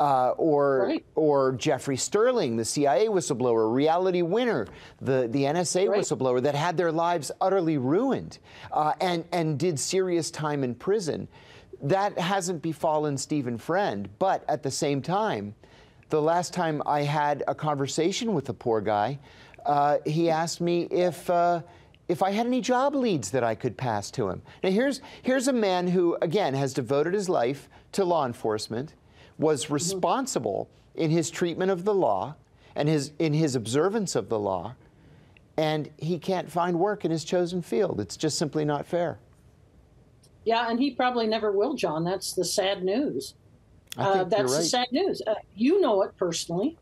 Uh, 0.00 0.30
or 0.38 0.86
Right. 0.86 1.04
or 1.14 1.52
Jeffrey 1.52 1.98
Sterling, 1.98 2.56
the 2.56 2.64
CIA 2.64 3.08
whistleblower, 3.08 3.70
Reality 3.70 4.22
Winner, 4.22 4.66
the, 5.02 5.28
the 5.30 5.44
NSA 5.44 5.90
Right. 5.90 6.00
whistleblower 6.00 6.42
that 6.42 6.54
had 6.54 6.78
their 6.78 6.90
lives 6.90 7.30
utterly 7.38 7.76
ruined 7.76 8.38
uh, 8.72 8.94
and, 8.98 9.26
and 9.30 9.58
did 9.58 9.78
serious 9.78 10.30
time 10.30 10.64
in 10.64 10.74
prison. 10.74 11.28
That 11.82 12.18
hasn't 12.18 12.62
befallen 12.62 13.18
Stephen 13.18 13.58
Friend, 13.58 14.08
but 14.18 14.42
at 14.48 14.62
the 14.62 14.70
same 14.70 15.02
time, 15.02 15.54
the 16.08 16.22
last 16.22 16.54
time 16.54 16.82
I 16.86 17.02
had 17.02 17.44
a 17.46 17.54
conversation 17.54 18.32
with 18.32 18.46
the 18.46 18.54
poor 18.54 18.80
guy, 18.80 19.18
uh, 19.66 19.98
he 20.06 20.30
asked 20.30 20.62
me 20.62 20.84
if. 20.90 21.28
Uh, 21.28 21.60
if 22.08 22.24
I 22.24 22.32
had 22.32 22.44
any 22.46 22.60
job 22.60 22.96
leads 22.96 23.30
that 23.30 23.44
I 23.44 23.54
could 23.54 23.76
pass 23.76 24.10
to 24.12 24.28
him. 24.28 24.42
Now, 24.64 24.70
here's, 24.70 25.00
here's 25.22 25.46
a 25.46 25.52
man 25.52 25.86
who, 25.86 26.18
again, 26.20 26.54
has 26.54 26.74
devoted 26.74 27.14
his 27.14 27.28
life 27.28 27.68
to 27.92 28.04
law 28.04 28.26
enforcement, 28.26 28.94
was 29.40 29.70
responsible 29.70 30.68
in 30.94 31.10
his 31.10 31.30
treatment 31.30 31.70
of 31.70 31.84
the 31.84 31.94
law 31.94 32.36
and 32.76 32.88
his, 32.88 33.12
in 33.18 33.32
his 33.32 33.56
observance 33.56 34.14
of 34.14 34.28
the 34.28 34.38
law, 34.38 34.74
and 35.56 35.90
he 35.96 36.18
can't 36.18 36.50
find 36.50 36.78
work 36.78 37.04
in 37.04 37.10
his 37.10 37.24
chosen 37.24 37.62
field. 37.62 38.00
It's 38.00 38.16
just 38.16 38.38
simply 38.38 38.64
not 38.64 38.86
fair. 38.86 39.18
Yeah, 40.44 40.70
and 40.70 40.78
he 40.78 40.90
probably 40.92 41.26
never 41.26 41.52
will, 41.52 41.74
John. 41.74 42.04
That's 42.04 42.32
the 42.32 42.44
sad 42.44 42.84
news. 42.84 43.34
I 43.96 44.04
Uh, 44.04 44.24
that's 44.24 44.52
you're 44.52 44.60
the 44.60 44.64
sad 44.64 44.88
news. 44.92 45.20
Uh, 45.26 45.34
you 45.56 45.80
know 45.80 46.02
it 46.02 46.16
personally. 46.16 46.78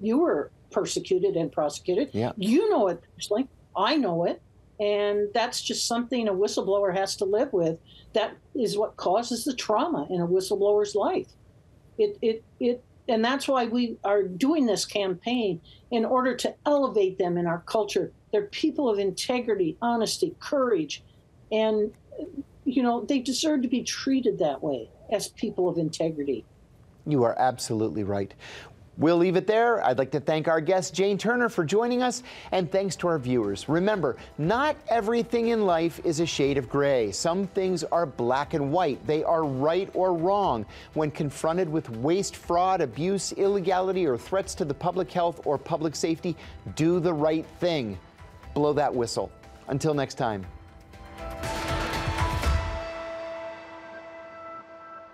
You 0.00 0.18
were 0.18 0.50
persecuted 0.70 1.36
and 1.36 1.50
prosecuted. 1.50 2.10
Yeah. 2.12 2.32
You 2.36 2.68
know 2.70 2.88
it 2.88 3.00
personally. 3.14 3.48
I 3.76 3.96
know 3.96 4.24
it. 4.24 4.42
And 4.78 5.28
that's 5.34 5.62
just 5.62 5.86
something 5.86 6.28
a 6.28 6.32
whistleblower 6.32 6.94
has 6.94 7.16
to 7.16 7.24
live 7.24 7.52
with. 7.52 7.78
That 8.14 8.36
is 8.54 8.78
what 8.78 8.96
causes 8.96 9.44
the 9.44 9.54
trauma 9.54 10.06
in 10.10 10.20
a 10.20 10.26
whistleblower's 10.26 10.94
life. 10.94 11.28
It, 11.98 12.18
it, 12.22 12.44
it, 12.58 12.84
and 13.08 13.24
that's 13.24 13.48
why 13.48 13.66
we 13.66 13.96
are 14.04 14.22
doing 14.22 14.66
this 14.66 14.84
campaign 14.84 15.60
in 15.90 16.04
order 16.04 16.34
to 16.36 16.54
elevate 16.64 17.18
them 17.18 17.36
in 17.36 17.46
our 17.46 17.60
culture. 17.60 18.12
They're 18.32 18.46
people 18.46 18.88
of 18.88 18.98
integrity, 18.98 19.76
honesty, 19.82 20.34
courage, 20.38 21.02
and 21.50 21.92
you 22.64 22.82
know 22.82 23.04
they 23.04 23.18
deserve 23.18 23.62
to 23.62 23.68
be 23.68 23.82
treated 23.82 24.38
that 24.38 24.62
way 24.62 24.88
as 25.10 25.28
people 25.28 25.68
of 25.68 25.78
integrity. 25.78 26.44
You 27.06 27.24
are 27.24 27.36
absolutely 27.38 28.04
right. 28.04 28.32
We'll 29.00 29.16
leave 29.16 29.36
it 29.36 29.46
there. 29.46 29.82
I'd 29.82 29.96
like 29.96 30.10
to 30.10 30.20
thank 30.20 30.46
our 30.46 30.60
guest, 30.60 30.92
Jane 30.92 31.16
Turner, 31.16 31.48
for 31.48 31.64
joining 31.64 32.02
us, 32.02 32.22
and 32.52 32.70
thanks 32.70 32.96
to 32.96 33.08
our 33.08 33.18
viewers. 33.18 33.66
Remember, 33.66 34.18
not 34.36 34.76
everything 34.88 35.48
in 35.48 35.64
life 35.64 36.02
is 36.04 36.20
a 36.20 36.26
shade 36.26 36.58
of 36.58 36.68
gray. 36.68 37.10
Some 37.10 37.46
things 37.46 37.82
are 37.82 38.04
black 38.04 38.52
and 38.52 38.70
white. 38.70 39.04
They 39.06 39.24
are 39.24 39.44
right 39.44 39.88
or 39.94 40.12
wrong. 40.12 40.66
When 40.92 41.10
confronted 41.10 41.66
with 41.66 41.88
waste, 41.88 42.36
fraud, 42.36 42.82
abuse, 42.82 43.32
illegality, 43.32 44.06
or 44.06 44.18
threats 44.18 44.54
to 44.56 44.66
the 44.66 44.74
public 44.74 45.10
health 45.10 45.40
or 45.46 45.56
public 45.56 45.96
safety, 45.96 46.36
do 46.76 47.00
the 47.00 47.14
right 47.14 47.46
thing. 47.58 47.98
Blow 48.52 48.74
that 48.74 48.94
whistle. 48.94 49.32
Until 49.68 49.94
next 49.94 50.16
time. 50.16 50.44